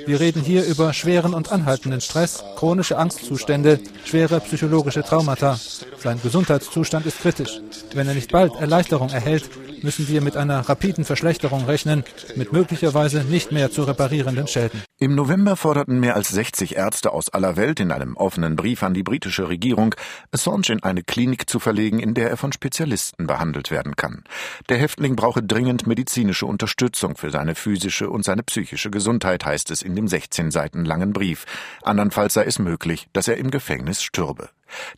Wir 0.08 0.20
reden 0.20 0.42
hier 0.42 0.66
über 0.66 0.94
schweren 0.94 1.36
und 1.36 1.52
anhaltenden 1.52 2.02
Stress, 2.02 2.44
chronische 2.56 2.98
Angstzustände, 2.98 3.80
schwere 4.04 4.40
psychologische 4.40 5.04
Traumata. 5.12 5.60
Sein 5.98 6.22
Gesundheitszustand 6.24 7.06
ist 7.06 7.20
kritisch. 7.20 7.60
Wenn 7.94 8.08
er 8.08 8.14
nicht 8.14 8.32
bald 8.32 8.56
Erleichterung 8.56 9.10
erhält, 9.10 9.50
müssen 9.84 10.08
wir 10.08 10.22
mit 10.22 10.38
einer 10.38 10.62
rapiden 10.62 11.04
Verschlechterung 11.04 11.66
rechnen, 11.66 12.06
mit 12.38 12.54
möglicherweise 12.54 13.26
nicht 13.26 13.52
mehr 13.52 13.70
zu 13.72 13.84
reparierenden 13.84 14.48
Schäden. 14.48 14.82
Im 15.00 15.16
November 15.16 15.58
forderten 15.58 16.00
mehr 16.00 16.16
als 16.16 16.30
60 16.30 16.78
Ärzte 16.78 17.12
aus 17.12 17.28
aller 17.28 17.58
Welt 17.58 17.82
in 17.82 17.92
einem 17.92 18.16
offenen 18.16 18.56
Brief 18.56 18.84
an 18.84 18.94
die 18.94 19.04
britische 19.04 19.50
Regierung, 19.50 19.96
Assange 20.32 20.70
in 20.70 20.84
eine 20.84 21.04
Klinik 21.04 21.50
zu 21.50 21.60
verlegen, 21.60 22.00
in 22.00 22.14
der 22.14 22.30
er 22.30 22.38
von 22.38 22.54
Spezialisten 22.54 23.28
behandelt 23.28 23.70
werden 23.70 23.98
kann. 23.98 24.24
Der 24.70 24.78
Häftling 24.78 25.18
brauche 25.18 25.44
dringend 25.44 25.88
medizinische 25.88 26.46
Unterstützung 26.46 27.18
für 27.18 27.32
seine 27.32 27.56
physische 27.56 28.10
und 28.10 28.24
seine 28.24 28.44
psychische 28.44 28.92
Gesundheit, 28.92 29.44
heißt 29.44 29.72
es 29.72 29.82
in 29.82 29.94
dem 29.94 30.08
16 30.08 30.52
Seiten 30.52 30.86
langen 30.86 31.12
Brief. 31.12 31.46
Andernfalls 31.84 32.34
sei 32.34 32.46
es 32.46 32.60
möglich, 32.60 33.10
dass 33.12 33.28
er 33.28 33.36
im 33.36 33.52
Gefängnis 33.52 34.02
stürbe. 34.02 34.48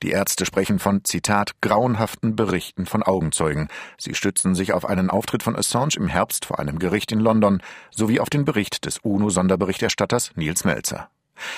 Die 0.02 0.12
Ärzte 0.12 0.46
sprechen 0.46 0.80
von, 0.80 1.04
Zitat, 1.04 1.62
grauenhaften 1.62 2.36
Berichten 2.36 2.86
von 2.86 3.04
Augenzeugen. 3.04 3.68
Sie 3.98 4.16
stützen 4.16 4.56
sich 4.56 4.74
auf 4.74 4.86
einen 4.86 5.10
Auftritt 5.10 5.44
von 5.44 5.56
Assange 5.56 5.96
im 5.98 6.08
Herbst 6.08 6.46
vor 6.46 6.60
einem 6.60 6.80
Gericht 6.80 7.12
in 7.12 7.20
London 7.20 7.62
sowie 7.92 8.20
auf 8.20 8.30
den 8.30 8.46
Bericht 8.46 8.86
des 8.86 9.00
UNO-Sonderberichterstatters 9.00 10.32
Niels 10.36 10.64
Melzer. 10.64 11.10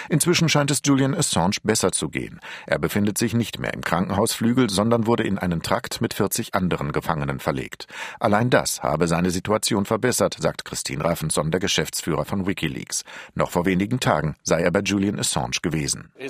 Inzwischen 0.10 0.50
scheint 0.50 0.72
es 0.72 0.82
Julian 0.84 1.16
Assange 1.16 1.58
besser 1.64 1.92
zu 1.92 2.10
gehen. 2.10 2.40
Er 2.66 2.80
befindet 2.80 3.18
sich 3.18 3.34
nicht 3.34 3.60
mehr 3.60 3.74
im 3.74 3.82
Krankenhausflügel, 3.82 4.70
sondern 4.70 5.08
wurde 5.08 5.24
in 5.24 5.38
einen 5.38 5.62
Trakt 5.62 6.02
mit 6.02 6.14
40 6.14 6.56
anderen 6.56 6.92
Gefangenen 6.92 7.40
verlegt. 7.40 7.88
Allein 8.20 8.50
das 8.50 8.84
habe 8.84 9.08
seine 9.08 9.32
Situation 9.32 9.86
verbessert, 9.86 10.38
sagt 10.40 10.66
Christine 10.66 11.04
Raffenson, 11.04 11.52
der 11.52 11.60
Geschäftsführer 11.60 12.26
von 12.26 12.48
Wikileaks. 12.48 13.04
Noch 13.34 13.52
vor 13.52 13.66
wenigen 13.66 14.00
Tagen 14.00 14.36
sei 14.44 14.62
er 14.62 14.72
bei 14.72 14.82
Julian 14.82 15.20
Assange 15.20 15.60
gewesen. 15.62 16.12
Uh, 16.20 16.28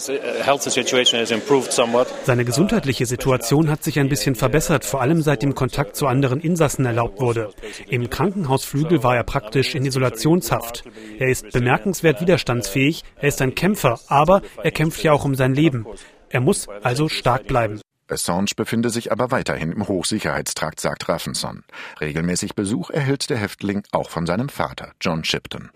seine 2.23 2.45
gesundheitliche 2.45 3.05
Situation 3.05 3.69
hat 3.69 3.83
sich 3.83 3.99
ein 3.99 4.09
bisschen 4.09 4.35
verbessert, 4.35 4.85
vor 4.85 5.01
allem 5.01 5.21
seitdem 5.21 5.55
Kontakt 5.55 5.95
zu 5.95 6.07
anderen 6.07 6.39
Insassen 6.39 6.85
erlaubt 6.85 7.19
wurde. 7.19 7.53
Im 7.87 8.09
Krankenhausflügel 8.09 9.03
war 9.03 9.15
er 9.15 9.23
praktisch 9.23 9.75
in 9.75 9.85
Isolationshaft. 9.85 10.83
Er 11.19 11.29
ist 11.29 11.51
bemerkenswert 11.51 12.21
widerstandsfähig, 12.21 13.03
er 13.17 13.27
ist 13.27 13.34
ein 13.41 13.55
Kämpfer, 13.55 13.99
aber 14.07 14.41
er 14.63 14.71
kämpft 14.71 15.03
ja 15.03 15.11
auch 15.11 15.25
um 15.25 15.35
sein 15.35 15.53
Leben. 15.53 15.85
Er 16.29 16.41
muss 16.41 16.67
also 16.83 17.09
stark 17.09 17.47
bleiben. 17.47 17.79
Assange 18.07 18.51
befinde 18.55 18.91
sich 18.91 19.11
aber 19.11 19.31
weiterhin 19.31 19.71
im 19.71 19.87
Hochsicherheitstrakt, 19.87 20.79
sagt 20.79 21.09
Raffenson. 21.09 21.63
Regelmäßig 21.99 22.53
Besuch 22.53 22.91
erhält 22.91 23.29
der 23.29 23.37
Häftling 23.37 23.81
auch 23.91 24.09
von 24.09 24.27
seinem 24.27 24.49
Vater, 24.49 24.91
John 25.01 25.23
Shipton. 25.23 25.71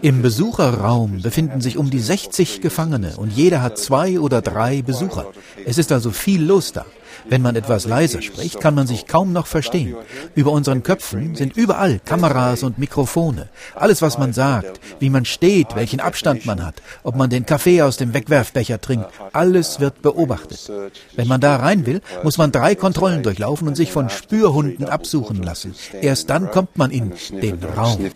Im 0.00 0.22
Besucherraum 0.22 1.22
befinden 1.22 1.60
sich 1.60 1.76
um 1.76 1.90
die 1.90 2.00
60 2.00 2.62
Gefangene 2.62 3.16
und 3.16 3.30
jeder 3.30 3.60
hat 3.60 3.76
zwei 3.76 4.18
oder 4.18 4.40
drei 4.40 4.80
Besucher. 4.80 5.26
Es 5.66 5.76
ist 5.76 5.92
also 5.92 6.10
viel 6.10 6.42
los 6.42 6.72
da. 6.72 6.86
Wenn 7.28 7.42
man 7.42 7.56
etwas 7.56 7.86
leiser 7.86 8.22
spricht, 8.22 8.60
kann 8.60 8.74
man 8.74 8.86
sich 8.86 9.06
kaum 9.06 9.32
noch 9.32 9.46
verstehen. 9.46 9.96
Über 10.34 10.52
unseren 10.52 10.82
Köpfen 10.82 11.34
sind 11.34 11.56
überall 11.56 12.00
Kameras 12.04 12.62
und 12.62 12.78
Mikrofone. 12.78 13.48
Alles, 13.74 14.02
was 14.02 14.18
man 14.18 14.32
sagt, 14.32 14.80
wie 14.98 15.10
man 15.10 15.24
steht, 15.24 15.76
welchen 15.76 16.00
Abstand 16.00 16.46
man 16.46 16.64
hat, 16.64 16.76
ob 17.02 17.16
man 17.16 17.30
den 17.30 17.46
Kaffee 17.46 17.82
aus 17.82 17.96
dem 17.96 18.14
Wegwerfbecher 18.14 18.80
trinkt, 18.80 19.06
alles 19.32 19.80
wird 19.80 20.02
beobachtet. 20.02 20.70
Wenn 21.16 21.28
man 21.28 21.40
da 21.40 21.56
rein 21.56 21.86
will, 21.86 22.00
muss 22.22 22.38
man 22.38 22.52
drei 22.52 22.74
Kontrollen 22.74 23.22
durchlaufen 23.22 23.68
und 23.68 23.76
sich 23.76 23.92
von 23.92 24.08
Spürhunden 24.08 24.86
absuchen 24.86 25.42
lassen. 25.42 25.74
Erst 26.00 26.30
dann 26.30 26.50
kommt 26.50 26.78
man 26.78 26.90
in 26.90 27.12
den 27.30 27.62
Raum. 27.62 28.10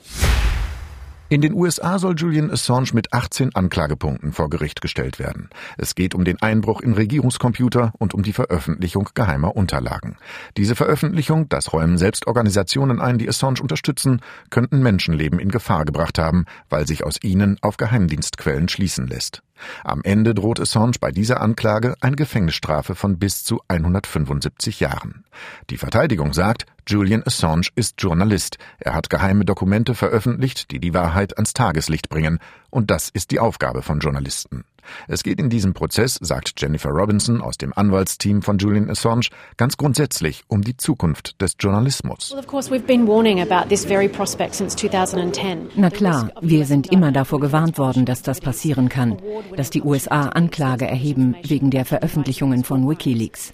In 1.32 1.40
den 1.40 1.54
USA 1.54 1.98
soll 1.98 2.14
Julian 2.14 2.50
Assange 2.50 2.90
mit 2.92 3.14
18 3.14 3.54
Anklagepunkten 3.54 4.34
vor 4.34 4.50
Gericht 4.50 4.82
gestellt 4.82 5.18
werden. 5.18 5.48
Es 5.78 5.94
geht 5.94 6.14
um 6.14 6.26
den 6.26 6.42
Einbruch 6.42 6.82
in 6.82 6.92
Regierungscomputer 6.92 7.94
und 7.98 8.12
um 8.12 8.22
die 8.22 8.34
Veröffentlichung 8.34 9.08
geheimer 9.14 9.56
Unterlagen. 9.56 10.18
Diese 10.58 10.76
Veröffentlichung, 10.76 11.48
das 11.48 11.72
räumen 11.72 11.96
selbst 11.96 12.26
Organisationen 12.26 13.00
ein, 13.00 13.16
die 13.16 13.30
Assange 13.30 13.62
unterstützen, 13.62 14.20
könnten 14.50 14.82
Menschenleben 14.82 15.38
in 15.38 15.50
Gefahr 15.50 15.86
gebracht 15.86 16.18
haben, 16.18 16.44
weil 16.68 16.86
sich 16.86 17.02
aus 17.02 17.16
ihnen 17.22 17.56
auf 17.62 17.78
Geheimdienstquellen 17.78 18.68
schließen 18.68 19.06
lässt. 19.06 19.42
Am 19.84 20.02
Ende 20.02 20.34
droht 20.34 20.60
Assange 20.60 20.96
bei 21.00 21.10
dieser 21.10 21.40
Anklage 21.40 21.94
eine 22.00 22.16
Gefängnisstrafe 22.16 22.94
von 22.94 23.18
bis 23.18 23.44
zu 23.44 23.60
175 23.68 24.80
Jahren. 24.80 25.24
Die 25.70 25.78
Verteidigung 25.78 26.32
sagt, 26.32 26.66
Julian 26.86 27.22
Assange 27.24 27.68
ist 27.74 28.00
Journalist. 28.02 28.58
Er 28.78 28.94
hat 28.94 29.10
geheime 29.10 29.44
Dokumente 29.44 29.94
veröffentlicht, 29.94 30.70
die 30.70 30.80
die 30.80 30.94
Wahrheit 30.94 31.36
ans 31.36 31.52
Tageslicht 31.52 32.08
bringen. 32.08 32.38
Und 32.70 32.90
das 32.90 33.08
ist 33.08 33.30
die 33.30 33.40
Aufgabe 33.40 33.82
von 33.82 34.00
Journalisten. 34.00 34.64
Es 35.08 35.22
geht 35.22 35.38
in 35.38 35.50
diesem 35.50 35.74
Prozess, 35.74 36.18
sagt 36.20 36.60
Jennifer 36.60 36.90
Robinson 36.90 37.40
aus 37.40 37.56
dem 37.56 37.72
Anwaltsteam 37.74 38.42
von 38.42 38.58
Julian 38.58 38.90
Assange, 38.90 39.28
ganz 39.56 39.76
grundsätzlich 39.76 40.42
um 40.48 40.62
die 40.62 40.76
Zukunft 40.76 41.40
des 41.40 41.56
Journalismus. 41.58 42.34
Na 45.76 45.90
klar, 45.90 46.32
wir 46.40 46.66
sind 46.66 46.92
immer 46.92 47.12
davor 47.12 47.40
gewarnt 47.40 47.78
worden, 47.78 48.04
dass 48.04 48.22
das 48.22 48.40
passieren 48.40 48.88
kann, 48.88 49.16
dass 49.56 49.70
die 49.70 49.82
USA 49.82 50.28
Anklage 50.28 50.86
erheben 50.86 51.36
wegen 51.42 51.70
der 51.70 51.84
Veröffentlichungen 51.84 52.64
von 52.64 52.88
Wikileaks. 52.88 53.52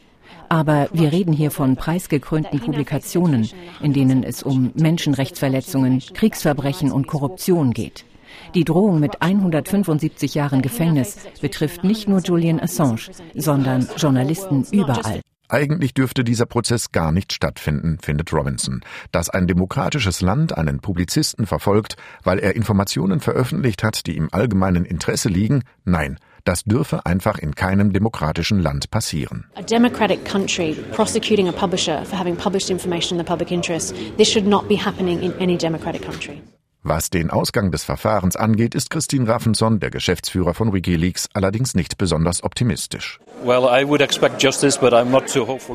Aber 0.48 0.88
wir 0.92 1.12
reden 1.12 1.32
hier 1.32 1.50
von 1.50 1.76
preisgekrönten 1.76 2.60
Publikationen, 2.60 3.48
in 3.82 3.92
denen 3.92 4.22
es 4.22 4.42
um 4.42 4.72
Menschenrechtsverletzungen, 4.74 6.00
Kriegsverbrechen 6.14 6.90
und 6.90 7.06
Korruption 7.06 7.72
geht. 7.72 8.04
Die 8.54 8.64
Drohung 8.64 9.00
mit 9.00 9.22
175 9.22 10.34
Jahren 10.34 10.62
Gefängnis 10.62 11.18
betrifft 11.40 11.84
nicht 11.84 12.08
nur 12.08 12.20
Julian 12.20 12.60
Assange, 12.60 13.10
sondern 13.34 13.88
Journalisten 13.96 14.66
überall. 14.70 15.20
Eigentlich 15.50 15.94
dürfte 15.94 16.24
dieser 16.24 16.44
Prozess 16.44 16.92
gar 16.92 17.10
nicht 17.10 17.32
stattfinden, 17.32 17.98
findet 18.02 18.34
Robinson. 18.34 18.82
Dass 19.12 19.30
ein 19.30 19.46
demokratisches 19.46 20.20
Land 20.20 20.56
einen 20.56 20.80
Publizisten 20.80 21.46
verfolgt, 21.46 21.96
weil 22.22 22.38
er 22.38 22.54
Informationen 22.54 23.20
veröffentlicht 23.20 23.82
hat, 23.82 24.06
die 24.06 24.16
im 24.16 24.28
allgemeinen 24.30 24.84
Interesse 24.84 25.30
liegen, 25.30 25.62
nein, 25.86 26.18
das 26.44 26.64
dürfe 26.64 27.06
einfach 27.06 27.38
in 27.38 27.54
keinem 27.54 27.94
demokratischen 27.94 28.58
Land 28.58 28.90
passieren. 28.90 29.46
A 29.54 29.62
democratic 29.62 30.22
country 30.26 30.76
prosecuting 30.92 31.48
a 31.48 31.52
publisher 31.52 32.04
for 32.04 32.18
having 32.18 32.36
published 32.36 32.68
information 32.68 33.18
in 33.18 33.24
the 33.24 33.28
public 33.28 33.50
interest, 33.50 33.94
this 34.18 34.30
should 34.30 34.46
not 34.46 34.68
be 34.68 34.76
happening 34.76 35.22
in 35.22 35.32
any 35.40 35.56
democratic 35.56 36.02
country. 36.02 36.42
Was 36.84 37.10
den 37.10 37.30
Ausgang 37.30 37.72
des 37.72 37.82
Verfahrens 37.82 38.36
angeht, 38.36 38.74
ist 38.74 38.90
Christine 38.90 39.28
Raffenson, 39.28 39.80
der 39.80 39.90
Geschäftsführer 39.90 40.54
von 40.54 40.72
Wikileaks, 40.72 41.28
allerdings 41.32 41.74
nicht 41.74 41.98
besonders 41.98 42.44
optimistisch. 42.44 43.18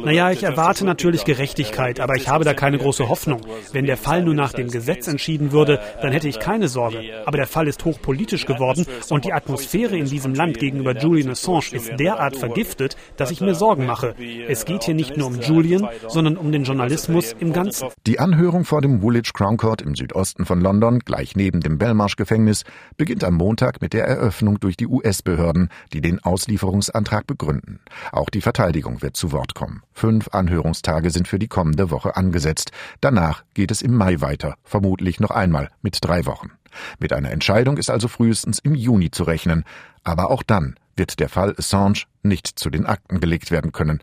Naja, 0.03 0.31
ich 0.31 0.43
erwarte 0.43 0.85
natürlich 0.85 1.25
Gerechtigkeit, 1.25 1.99
aber 1.99 2.15
ich 2.15 2.27
habe 2.27 2.43
da 2.43 2.53
keine 2.53 2.77
große 2.77 3.09
Hoffnung. 3.09 3.41
Wenn 3.71 3.85
der 3.85 3.97
Fall 3.97 4.23
nur 4.23 4.33
nach 4.33 4.53
dem 4.53 4.69
Gesetz 4.69 5.07
entschieden 5.07 5.51
würde, 5.51 5.79
dann 6.01 6.11
hätte 6.11 6.27
ich 6.27 6.39
keine 6.39 6.67
Sorge. 6.67 7.01
Aber 7.25 7.37
der 7.37 7.47
Fall 7.47 7.67
ist 7.67 7.83
hochpolitisch 7.85 8.45
geworden 8.45 8.85
und 9.09 9.25
die 9.25 9.33
Atmosphäre 9.33 9.97
in 9.97 10.05
diesem 10.05 10.33
Land 10.33 10.59
gegenüber 10.59 10.97
Julian 10.97 11.31
Assange 11.31 11.71
ist 11.71 11.91
derart 11.99 12.35
vergiftet, 12.35 12.97
dass 13.17 13.31
ich 13.31 13.41
mir 13.41 13.55
Sorgen 13.55 13.85
mache. 13.85 14.15
Es 14.47 14.65
geht 14.65 14.83
hier 14.83 14.95
nicht 14.95 15.17
nur 15.17 15.27
um 15.27 15.39
Julian, 15.39 15.87
sondern 16.07 16.37
um 16.37 16.51
den 16.51 16.63
Journalismus 16.63 17.33
im 17.39 17.53
Ganzen. 17.53 17.89
Die 18.07 18.19
Anhörung 18.19 18.65
vor 18.65 18.81
dem 18.81 19.01
Woolwich 19.01 19.33
Crown 19.33 19.57
Court 19.57 19.81
im 19.81 19.95
Südosten 19.95 20.45
von 20.45 20.59
London 20.61 20.99
gleich 20.99 21.35
neben 21.35 21.61
dem 21.61 21.77
Belmarsh-Gefängnis, 21.77 22.63
beginnt 22.97 23.23
am 23.23 23.35
Montag 23.35 23.81
mit 23.81 23.93
der 23.93 24.05
Eröffnung 24.05 24.59
durch 24.59 24.77
die 24.77 24.87
US-Behörden, 24.87 25.69
die 25.93 26.01
den 26.01 26.23
Auslieferungsantrag 26.23 27.27
begründen. 27.27 27.52
Auch 28.11 28.29
die 28.29 28.41
Verteidigung 28.41 29.01
wird 29.01 29.17
zu 29.17 29.31
Wort 29.31 29.55
kommen. 29.55 29.83
Fünf 29.93 30.29
Anhörungstage 30.29 31.09
sind 31.09 31.27
für 31.27 31.39
die 31.39 31.47
kommende 31.47 31.91
Woche 31.91 32.15
angesetzt. 32.15 32.71
Danach 33.01 33.43
geht 33.53 33.71
es 33.71 33.81
im 33.81 33.95
Mai 33.95 34.21
weiter, 34.21 34.55
vermutlich 34.63 35.19
noch 35.19 35.31
einmal 35.31 35.69
mit 35.81 35.97
drei 36.01 36.25
Wochen. 36.25 36.51
Mit 36.99 37.13
einer 37.13 37.31
Entscheidung 37.31 37.77
ist 37.77 37.89
also 37.89 38.07
frühestens 38.07 38.59
im 38.59 38.75
Juni 38.75 39.11
zu 39.11 39.23
rechnen. 39.23 39.63
Aber 40.03 40.31
auch 40.31 40.43
dann 40.43 40.75
wird 40.95 41.19
der 41.19 41.29
Fall 41.29 41.55
Assange 41.57 42.03
nicht 42.23 42.47
zu 42.47 42.69
den 42.69 42.85
Akten 42.85 43.19
gelegt 43.19 43.51
werden 43.51 43.71
können. 43.71 43.99